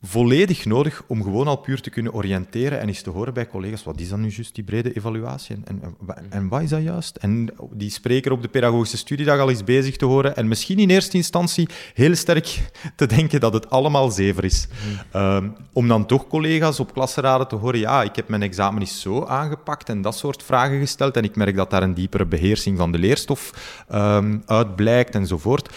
[0.02, 3.84] volledig nodig om gewoon al puur te kunnen oriënteren en eens te horen bij collega's,
[3.84, 5.96] wat is dan nu juist die brede evaluatie en, en,
[6.30, 7.16] en wat is dat juist?
[7.16, 10.90] En die spreker op de pedagogische studiedag al eens bezig te horen en misschien in
[10.90, 14.68] eerste instantie heel sterk te denken dat het allemaal zever is.
[15.12, 15.20] Mm.
[15.20, 19.00] Um, om dan toch collega's op klasraden te horen, ja, ik heb mijn examen eens
[19.00, 22.78] zo aangepakt en dat soort vragen gesteld en ik merk dat daar een diepere beheersing
[22.78, 23.52] van de leerstof
[23.94, 25.74] um, uit blijkt enzovoort.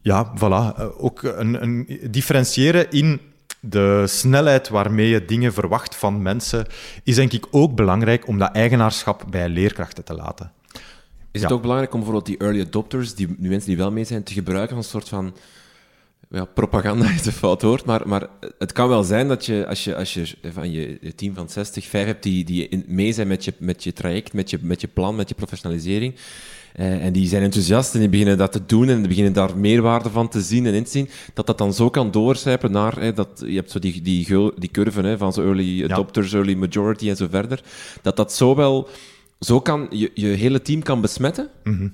[0.00, 0.78] Ja, voilà.
[0.78, 3.20] Uh, ook een, een differentiëren in
[3.68, 6.66] de snelheid waarmee je dingen verwacht van mensen,
[7.02, 10.52] is denk ik ook belangrijk om dat eigenaarschap bij leerkrachten te laten.
[11.30, 14.04] Is het ook belangrijk om bijvoorbeeld die early adopters, die, die mensen die wel mee
[14.04, 15.34] zijn, te gebruiken als een soort van
[16.30, 19.84] ja, propaganda is een fout woord, maar, maar het kan wel zijn dat je, als
[19.84, 23.44] je, als je van je team van 60, vijf hebt die, die mee zijn met
[23.44, 26.14] je, met je traject, met je, met je plan, met je professionalisering,
[26.74, 30.10] en die zijn enthousiast en die beginnen dat te doen en die beginnen daar meerwaarde
[30.10, 33.12] van te zien en in te zien, dat dat dan zo kan doorcijpen naar, hè,
[33.12, 36.36] dat, je hebt zo die, die, die curve hè, van zo early adopters, ja.
[36.36, 37.62] early majority en zo verder,
[38.02, 38.88] dat dat zo wel,
[39.40, 41.48] zo kan, je, je hele team kan besmetten.
[41.64, 41.92] Mm -hmm.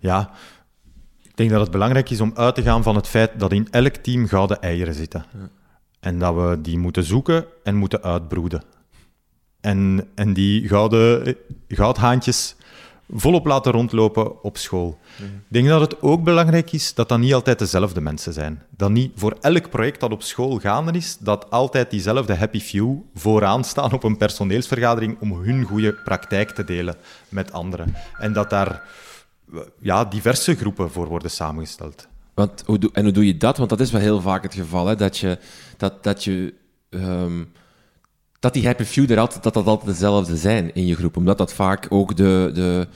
[0.00, 0.30] Ja,
[1.22, 3.68] ik denk dat het belangrijk is om uit te gaan van het feit dat in
[3.70, 5.24] elk team gouden eieren zitten.
[5.32, 5.50] Ja.
[6.00, 8.62] En dat we die moeten zoeken en moeten uitbroeden.
[9.60, 11.36] En, en die gouden
[11.68, 12.56] goudhaantjes
[13.14, 14.98] volop laten rondlopen op school.
[15.16, 15.26] Mm.
[15.26, 18.62] Ik denk dat het ook belangrijk is dat dat niet altijd dezelfde mensen zijn.
[18.70, 22.96] Dat niet voor elk project dat op school gaande is, dat altijd diezelfde happy few
[23.14, 26.96] vooraan staan op een personeelsvergadering om hun goede praktijk te delen
[27.28, 27.94] met anderen.
[28.18, 28.82] En dat daar
[29.80, 32.06] ja, diverse groepen voor worden samengesteld.
[32.34, 33.56] Want, hoe doe, en hoe doe je dat?
[33.56, 35.38] Want dat is wel heel vaak het geval, hè, dat je...
[35.76, 36.54] Dat, dat je
[36.90, 37.52] um,
[38.42, 41.16] dat die happy few er altijd, dat dat altijd dezelfde zijn in je groep.
[41.16, 42.86] Omdat dat vaak ook de, de,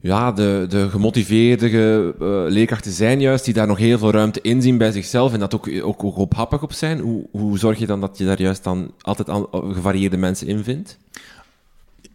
[0.00, 2.14] ja, de, de gemotiveerde uh,
[2.52, 5.54] leerkrachten zijn juist, die daar nog heel veel ruimte in zien bij zichzelf en dat
[5.54, 6.98] ook, ook, ook op zijn.
[6.98, 10.98] Hoe, hoe zorg je dan dat je daar juist dan altijd gevarieerde mensen in vindt?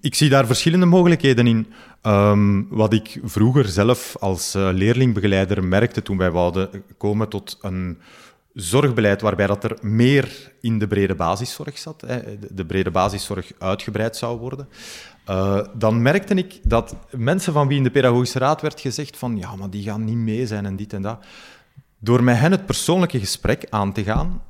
[0.02, 1.68] Ik zie daar verschillende mogelijkheden in.
[2.06, 7.98] Um, wat ik vroeger zelf als uh, leerlingbegeleider merkte toen wij wouden komen tot een
[8.54, 12.20] zorgbeleid waarbij dat er meer in de brede basiszorg zat, hè,
[12.52, 14.68] de brede basiszorg uitgebreid zou worden,
[15.30, 19.38] uh, dan merkte ik dat mensen van wie in de pedagogische raad werd gezegd van
[19.38, 21.26] ja, maar die gaan niet mee zijn en dit en dat,
[22.00, 24.42] door met hen het persoonlijke gesprek aan te gaan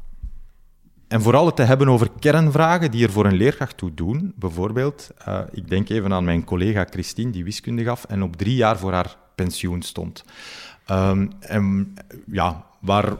[1.07, 5.09] en vooral het te hebben over kernvragen die er voor een leerkracht toe doen, bijvoorbeeld,
[5.27, 8.77] uh, ik denk even aan mijn collega Christine, die wiskunde gaf en op drie jaar
[8.77, 10.23] voor haar pensioen stond.
[10.91, 11.93] Um, en
[12.31, 13.17] ja, waar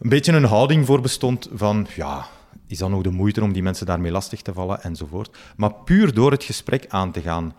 [0.00, 2.26] een beetje een houding voor bestond van, ja,
[2.66, 5.38] is dat nog de moeite om die mensen daarmee lastig te vallen enzovoort.
[5.56, 7.54] Maar puur door het gesprek aan te gaan,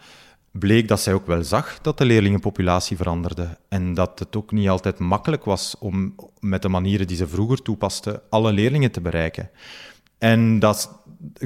[0.52, 4.70] bleek dat zij ook wel zag dat de leerlingenpopulatie veranderde en dat het ook niet
[4.70, 9.50] altijd makkelijk was om met de manieren die ze vroeger toepaste alle leerlingen te bereiken.
[10.18, 11.01] En dat,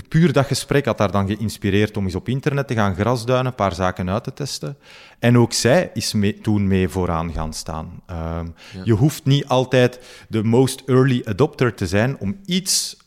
[0.08, 3.56] puur dat gesprek had haar dan geïnspireerd om eens op internet te gaan grasduinen, een
[3.56, 4.78] paar zaken uit te testen.
[5.20, 8.02] En ook zij is mee, toen mee vooraan gaan staan.
[8.12, 8.54] Um,
[8.84, 12.98] Je hoeft niet altijd de most early adopter te zijn om iets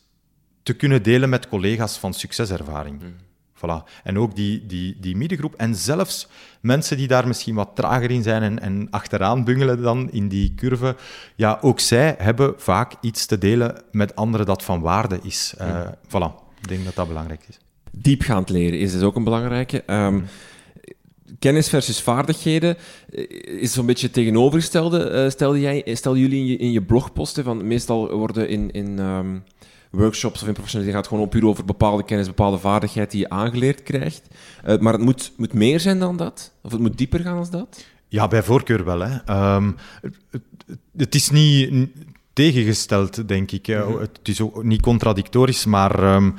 [0.63, 3.01] te kunnen delen met collega's van succeservaring.
[3.01, 3.15] Mm.
[3.59, 3.83] Voilà.
[4.03, 5.55] En ook die, die, die middengroep.
[5.55, 6.27] En zelfs
[6.61, 10.55] mensen die daar misschien wat trager in zijn en, en achteraan bungelen dan in die
[10.55, 10.95] curve.
[11.35, 15.53] Ja, ook zij hebben vaak iets te delen met anderen dat van waarde is.
[15.61, 16.48] Uh, voilà.
[16.61, 17.57] Ik denk dat dat belangrijk is.
[17.91, 19.83] Diepgaand leren is dus ook een belangrijke.
[19.87, 20.25] Um,
[21.39, 22.77] kennis versus vaardigheden
[23.11, 25.11] eh, is zo'n beetje het tegenovergestelde.
[25.11, 28.99] Uh, stelde, jij, stelde jullie in je, in je blogposten van meestal worden in, in
[28.99, 29.43] um,
[29.91, 33.83] workshops of in professionalisering gaat gewoon puur over bepaalde kennis, bepaalde vaardigheid die je aangeleerd
[33.83, 34.27] krijgt.
[34.67, 36.51] Uh, maar het moet, moet meer zijn dan dat?
[36.61, 37.85] Of het moet dieper gaan dan dat?
[38.07, 38.99] Ja, bij voorkeur wel.
[38.99, 39.55] Hè.
[39.55, 40.41] Um, het,
[40.97, 41.89] het, is niet
[42.43, 43.67] tegengesteld, denk ik.
[43.67, 43.99] Mm -hmm.
[43.99, 46.13] Het is ook niet contradictorisch, maar...
[46.15, 46.35] Um,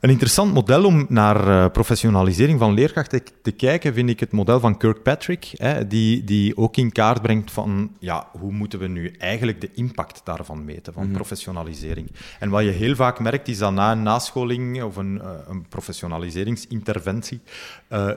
[0.00, 4.60] een interessant model om naar uh, professionalisering van leerkrachten te kijken, vind ik het model
[4.60, 9.08] van Kirkpatrick, hè, die, die ook in kaart brengt van ja, hoe moeten we nu
[9.18, 11.16] eigenlijk de impact daarvan meten, van mm -hmm.
[11.16, 12.10] professionalisering.
[12.38, 15.68] En wat je heel vaak merkt, is dat na een nascholing of een, uh, een
[15.68, 17.40] professionaliseringsinterventie
[17.92, 18.10] uh,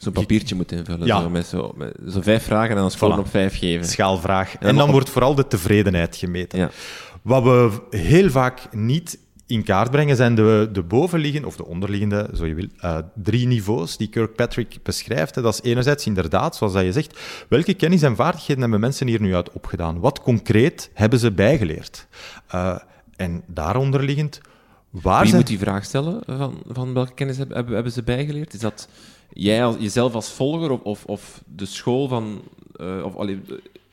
[0.00, 1.20] Zo'n papiertje moet invullen, ja.
[1.20, 3.20] zo, met zo, met zo vijf vragen en dan scoren voilà.
[3.20, 3.86] op vijf geven.
[3.86, 4.54] Schaalvraag.
[4.54, 4.92] En, en dan op...
[4.92, 6.58] wordt vooral de tevredenheid gemeten.
[6.58, 6.70] Ja.
[7.22, 12.30] Wat we heel vaak niet in kaart brengen zijn de, de bovenliggende, of de onderliggende,
[12.34, 15.34] zo je wil, uh, drie niveaus die Kirkpatrick beschrijft.
[15.34, 19.20] Dat is enerzijds inderdaad, zoals dat je zegt, welke kennis en vaardigheden hebben mensen hier
[19.20, 20.00] nu uit opgedaan?
[20.00, 22.06] Wat concreet hebben ze bijgeleerd?
[22.54, 22.76] Uh,
[23.16, 24.40] en daaronderliggend,
[24.90, 25.40] waar Wie zijn...
[25.40, 26.22] moet die vraag stellen?
[26.26, 28.54] Van, van welke kennis hebben, hebben ze bijgeleerd?
[28.54, 28.88] Is dat
[29.32, 32.42] jij jezelf als volger of, of, of de school van...
[32.76, 33.28] Uh, of,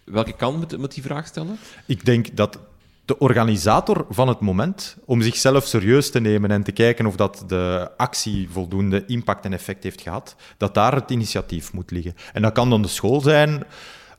[0.03, 1.57] welke kant moet, moet die vraag stellen?
[1.85, 2.59] Ik denk dat
[3.05, 7.43] de organisator van het moment, om zichzelf serieus te nemen en te kijken of dat
[7.47, 12.15] de actie voldoende impact en effect heeft gehad, dat daar het initiatief moet liggen.
[12.33, 13.63] En dat kan dan de school zijn,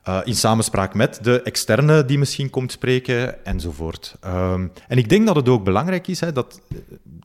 [0.09, 4.15] uh, in samenspraak met de externe die misschien komt spreken, enzovoort.
[4.25, 6.61] Um, en ik denk dat het ook belangrijk is hè, dat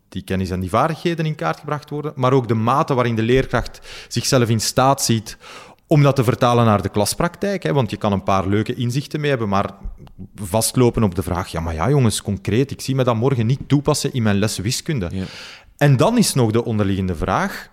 [0.09, 3.23] die kennis en die vaardigheden in kaart gebracht worden, maar ook de mate waarin de
[3.23, 5.37] leerkracht zichzelf in staat ziet
[5.87, 7.63] om dat te vertalen naar de klaspraktijk.
[7.63, 9.71] Hè, want je kan een paar leuke inzichten mee hebben, maar
[10.35, 13.61] vastlopen op de vraag: ja, maar ja, jongens, concreet, ik zie me dat morgen niet
[13.67, 15.09] toepassen in mijn les wiskunde.
[15.13, 15.25] Ja.
[15.77, 17.71] En dan is nog de onderliggende vraag: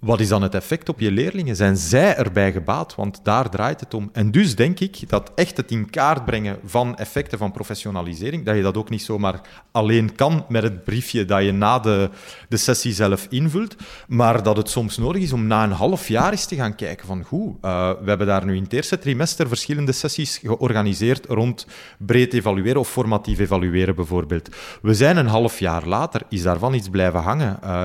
[0.00, 1.56] wat is dan het effect op je leerlingen?
[1.56, 2.94] Zijn zij erbij gebaat?
[2.94, 4.08] Want daar draait het om.
[4.12, 8.56] En dus denk ik dat echt het in kaart brengen van effecten van professionalisering, dat
[8.56, 9.40] je dat ook niet zomaar
[9.72, 12.10] alleen kan met het briefje dat je na de,
[12.48, 13.76] de sessie zelf invult,
[14.08, 17.06] maar dat het soms nodig is om na een half jaar eens te gaan kijken
[17.06, 21.66] van hoe, uh, we hebben daar nu in het eerste trimester verschillende sessies georganiseerd rond
[21.98, 24.48] breed evalueren of formatief evalueren bijvoorbeeld.
[24.82, 27.58] We zijn een half jaar later, is daarvan iets blijven hangen?
[27.64, 27.84] Uh,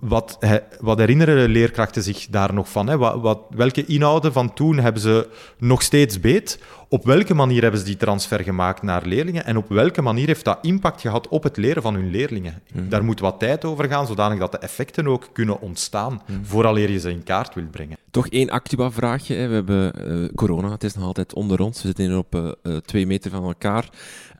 [0.00, 0.38] wat,
[0.80, 2.88] wat herinneren leerkrachten zich daar nog van?
[2.88, 2.96] Hè?
[2.96, 5.28] Wat, wat, welke inhouden van toen hebben ze
[5.58, 6.62] nog steeds beet?
[6.88, 9.44] Op welke manier hebben ze die transfer gemaakt naar leerlingen?
[9.44, 12.62] En op welke manier heeft dat impact gehad op het leren van hun leerlingen?
[12.72, 12.88] Mm.
[12.88, 16.44] Daar moet wat tijd over gaan, zodanig dat de effecten ook kunnen ontstaan, mm.
[16.44, 17.96] vooraleer je ze in kaart wilt brengen.
[18.10, 19.34] Toch één Actua-vraagje.
[19.34, 21.82] We hebben uh, corona, het is nog altijd onder ons.
[21.82, 23.88] We zitten hier op uh, uh, twee meter van elkaar.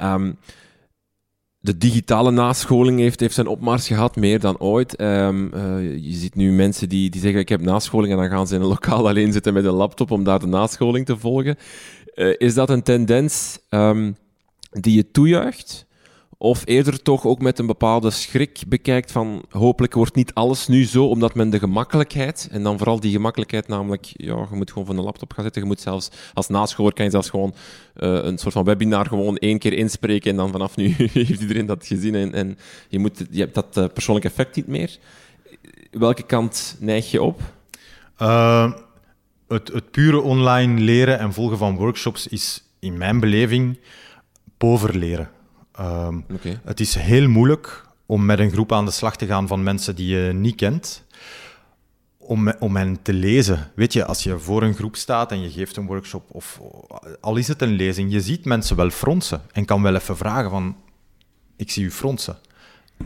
[0.02, 0.36] Um,
[1.62, 5.00] de digitale nascholing heeft, heeft zijn opmars gehad, meer dan ooit.
[5.00, 8.46] Um, uh, je ziet nu mensen die, die zeggen, ik heb nascholing, en dan gaan
[8.46, 11.56] ze in een lokaal alleen zitten met een laptop om daar de nascholing te volgen.
[12.14, 14.16] Uh, is dat een tendens um,
[14.70, 15.86] die je toejuicht?
[16.42, 20.84] Of eerder toch ook met een bepaalde schrik bekijkt van hopelijk wordt niet alles nu
[20.84, 24.86] zo, omdat men de gemakkelijkheid, en dan vooral die gemakkelijkheid namelijk, ja, je moet gewoon
[24.86, 27.54] van de laptop gaan zitten, je moet zelfs als nascholer kan je zelfs gewoon
[27.96, 31.66] uh, een soort van webinar gewoon één keer inspreken en dan vanaf nu heeft iedereen
[31.66, 34.98] dat gezien en, en je, moet, je hebt dat uh, persoonlijk effect niet meer.
[35.90, 37.40] Welke kant neig je op?
[38.18, 38.72] Uh,
[39.48, 43.78] het, het pure online leren en volgen van workshops is in mijn beleving
[44.56, 45.30] pover leren.
[45.80, 46.60] Um, okay.
[46.64, 49.94] Het is heel moeilijk om met een groep aan de slag te gaan van mensen
[49.94, 51.04] die je niet kent,
[52.18, 53.70] om, om hen te lezen.
[53.74, 56.60] Weet je, als je voor een groep staat en je geeft een workshop, of
[57.20, 60.50] al is het een lezing, je ziet mensen wel fronsen en kan wel even vragen
[60.50, 60.76] van,
[61.56, 62.36] ik zie u fronsen.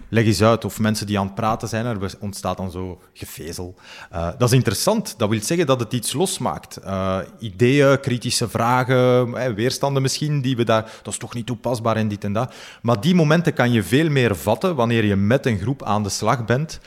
[0.09, 0.65] Leg eens uit.
[0.65, 3.75] Of mensen die aan het praten zijn, er ontstaat dan zo gevezel.
[4.13, 5.15] Uh, dat is interessant.
[5.19, 6.79] Dat wil zeggen dat het iets losmaakt.
[6.85, 10.83] Uh, ideeën, kritische vragen, eh, weerstanden misschien, die we daar...
[11.03, 12.55] Dat is toch niet toepasbaar en dit en dat.
[12.83, 16.09] Maar die momenten kan je veel meer vatten wanneer je met een groep aan de
[16.09, 16.81] slag bent,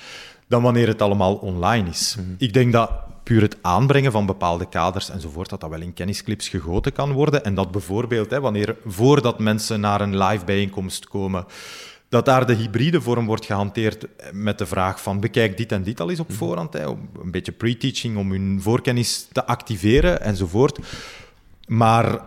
[0.47, 2.15] dan wanneer het allemaal online is.
[2.17, 2.27] Mhm.
[2.37, 2.91] Ik denk dat
[3.23, 7.43] puur het aanbrengen van bepaalde kaders enzovoort, dat dat wel in kennisclips gegoten kan worden.
[7.43, 11.45] En dat bijvoorbeeld, hè, wanneer, voordat mensen naar een live bijeenkomst komen,
[12.09, 15.99] dat daar de hybride vorm wordt gehanteerd met de vraag van bekijk dit en dit
[15.99, 16.37] al eens op mhm.
[16.37, 20.79] voorhand, hè, een beetje pre-teaching om hun voorkennis te activeren enzovoort.
[21.67, 22.21] Maar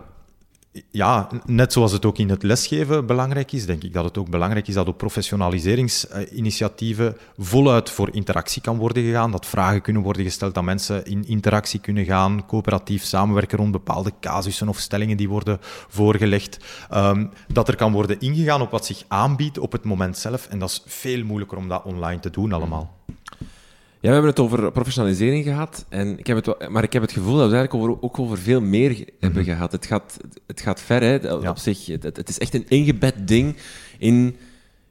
[0.91, 4.29] ja, net zoals het ook in het lesgeven belangrijk is, denk ik dat het ook
[4.29, 10.23] belangrijk is dat op professionaliseringsinitiatieven voluit voor interactie kan worden gegaan, dat vragen kunnen worden
[10.23, 15.29] gesteld, dat mensen in interactie kunnen gaan, coöperatief samenwerken rond bepaalde casussen of stellingen die
[15.29, 15.57] worden
[15.87, 16.57] voorgelegd,
[16.93, 20.47] um, dat er kan worden ingegaan op wat zich aanbiedt op het moment zelf.
[20.47, 23.02] En dat is veel moeilijker om dat online te doen allemaal.
[24.03, 25.85] Ja, we hebben het over professionalisering gehad.
[25.89, 28.19] En ik heb het, maar ik heb het gevoel dat we het eigenlijk over, ook
[28.19, 29.51] over veel meer hebben mhm.
[29.51, 29.71] gehad.
[29.71, 31.85] Het gaat, het gaat ver, hè, op zich.
[31.85, 33.55] Het, het, is echt een ingebed ding
[33.97, 34.35] in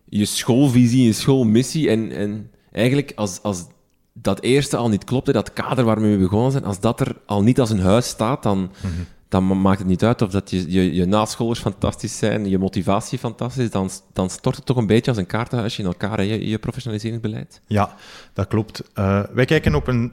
[0.04, 1.90] je schoolvisie, je schoolmissie.
[1.90, 3.64] En, en eigenlijk, als, als
[4.12, 7.42] dat eerste al niet klopt, dat kader waarmee we begonnen zijn, als dat er al
[7.42, 9.02] niet als een huis staat, dan, mhm
[9.33, 13.18] dan maakt het niet uit of dat je, je, je nascholers fantastisch zijn, je motivatie
[13.18, 16.49] fantastisch is, dan, dan stort het toch een beetje als een kaartenhuisje in elkaar, je,
[16.49, 17.61] je professionaliseringsbeleid.
[17.66, 17.95] Ja,
[18.33, 18.83] dat klopt.
[18.95, 20.12] Uh, wij kijken op een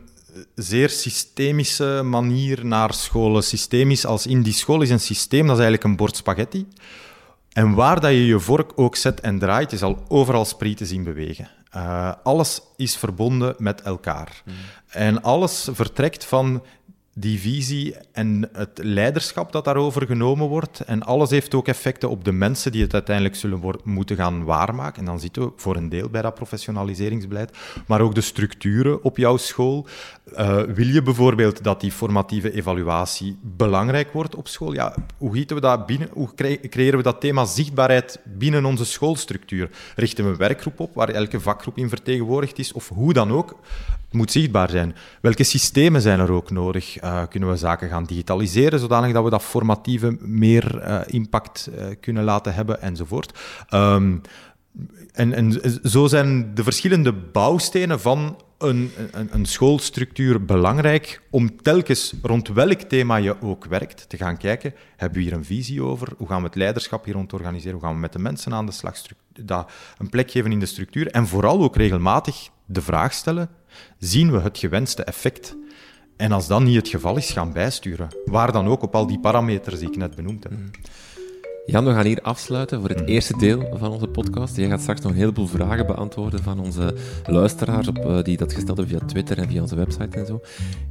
[0.55, 3.43] zeer systemische manier naar scholen.
[3.43, 6.67] Systemisch als in die school is een systeem, dat is eigenlijk een bord spaghetti.
[7.49, 11.03] En waar dat je je vork ook zet en draait, je zal overal sprieten zien
[11.03, 11.49] bewegen.
[11.75, 14.41] Uh, alles is verbonden met elkaar.
[14.45, 14.53] Mm.
[14.89, 16.63] En alles vertrekt van
[17.13, 20.79] die visie en het leiderschap dat daarover genomen wordt.
[20.79, 24.99] En alles heeft ook effecten op de mensen die het uiteindelijk zullen moeten gaan waarmaken.
[24.99, 27.57] En dan zitten we voor een deel bij dat professionaliseringsbeleid,
[27.87, 29.87] maar ook de structuren op jouw school.
[30.37, 34.73] Uh, wil je bijvoorbeeld dat die formatieve evaluatie belangrijk wordt op school?
[34.73, 36.09] Ja, hoe gieten we dat binnen?
[36.13, 36.29] Hoe
[36.69, 39.69] creëren we dat thema zichtbaarheid binnen onze schoolstructuur?
[39.95, 42.73] Richten we een werkgroep op waar elke vakgroep in vertegenwoordigd is?
[42.73, 43.55] Of hoe dan ook?
[44.11, 44.95] Moet zichtbaar zijn.
[45.21, 47.03] Welke systemen zijn er ook nodig?
[47.03, 51.85] Uh, kunnen we zaken gaan digitaliseren, zodanig dat we dat formatieve meer uh, impact uh,
[51.99, 53.39] kunnen laten hebben, enzovoort.
[53.73, 54.21] Um,
[55.11, 62.13] en, en zo zijn de verschillende bouwstenen van een, een, een, schoolstructuur belangrijk om telkens
[62.21, 66.07] rond welk thema je ook werkt te gaan kijken, hebben we hier een visie over?
[66.17, 67.73] Hoe gaan we het leiderschap hier rond organiseren?
[67.73, 68.95] Hoe gaan we met de mensen aan de slag
[69.33, 71.07] dat een plek geven in de structuur?
[71.07, 73.49] En vooral ook regelmatig de vraag stellen,
[73.97, 75.55] zien we het gewenste effect?
[76.17, 78.07] En als dat niet het geval is, gaan bijsturen.
[78.25, 80.51] Waar dan ook op al die parameters die ik net benoemd heb.
[80.51, 80.71] Mm.
[81.71, 83.09] Jan, we gaan hier afsluiten voor het mhm.
[83.09, 84.55] eerste deel van onze podcast.
[84.55, 86.93] Jij gaat straks nog een heleboel vragen beantwoorden van onze
[87.25, 90.41] luisteraars op, uh, die dat gesteld hebben via Twitter en via onze website en zo.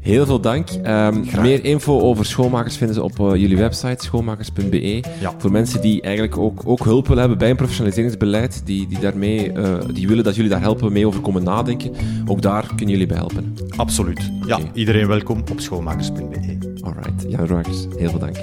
[0.00, 0.68] Heel veel dank.
[0.86, 5.02] Um, meer info over schoonmakers vinden ze op uh, jullie website, schoonmakers.be.
[5.20, 5.34] Ja.
[5.38, 9.52] Voor mensen die eigenlijk ook, ook hulp willen hebben bij een professionaliseringsbeleid, die, die, daarmee,
[9.52, 11.92] uh, die willen dat jullie daar helpen mee over komen nadenken.
[12.26, 13.54] Ook daar kunnen jullie bij helpen.
[13.76, 14.30] Absoluut.
[14.46, 16.58] Ja, iedereen welkom op schoonmakers.be.
[16.80, 17.24] Alright.
[17.28, 18.36] Jan Roakers, heel veel dank.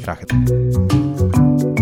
[0.00, 1.75] Graag gedaan.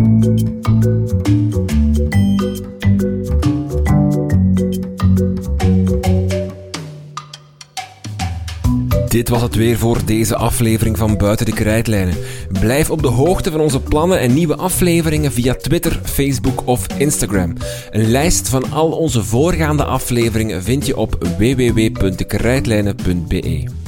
[9.09, 12.15] Dit was het weer voor deze aflevering van Buiten de Krijtlijnen.
[12.61, 17.53] Blijf op de hoogte van onze plannen en nieuwe afleveringen via Twitter, Facebook of Instagram.
[17.91, 23.84] Een lijst van al onze voorgaande afleveringen vind je op www.dekrijtlijnen.be.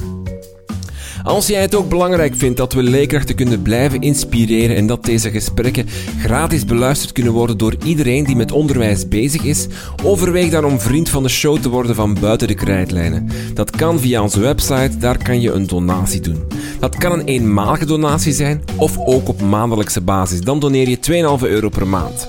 [1.27, 5.31] Als jij het ook belangrijk vindt dat we leerkrachten kunnen blijven inspireren en dat deze
[5.31, 5.87] gesprekken
[6.19, 9.67] gratis beluisterd kunnen worden door iedereen die met onderwijs bezig is,
[10.03, 13.29] overweeg dan om vriend van de show te worden van buiten de krijtlijnen.
[13.53, 16.43] Dat kan via onze website, daar kan je een donatie doen.
[16.79, 20.41] Dat kan een eenmalige donatie zijn of ook op maandelijkse basis.
[20.41, 22.27] Dan doneer je 2,5 euro per maand.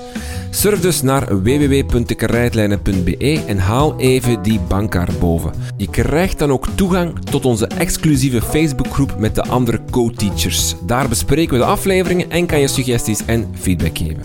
[0.51, 5.51] Surf dus naar www.dekrijtlijnen.be en haal even die bankkaart boven.
[5.77, 10.75] Je krijgt dan ook toegang tot onze exclusieve Facebookgroep met de andere co-teachers.
[10.85, 14.23] Daar bespreken we de afleveringen en kan je suggesties en feedback geven.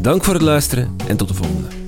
[0.00, 1.81] Dank voor het luisteren en tot de volgende.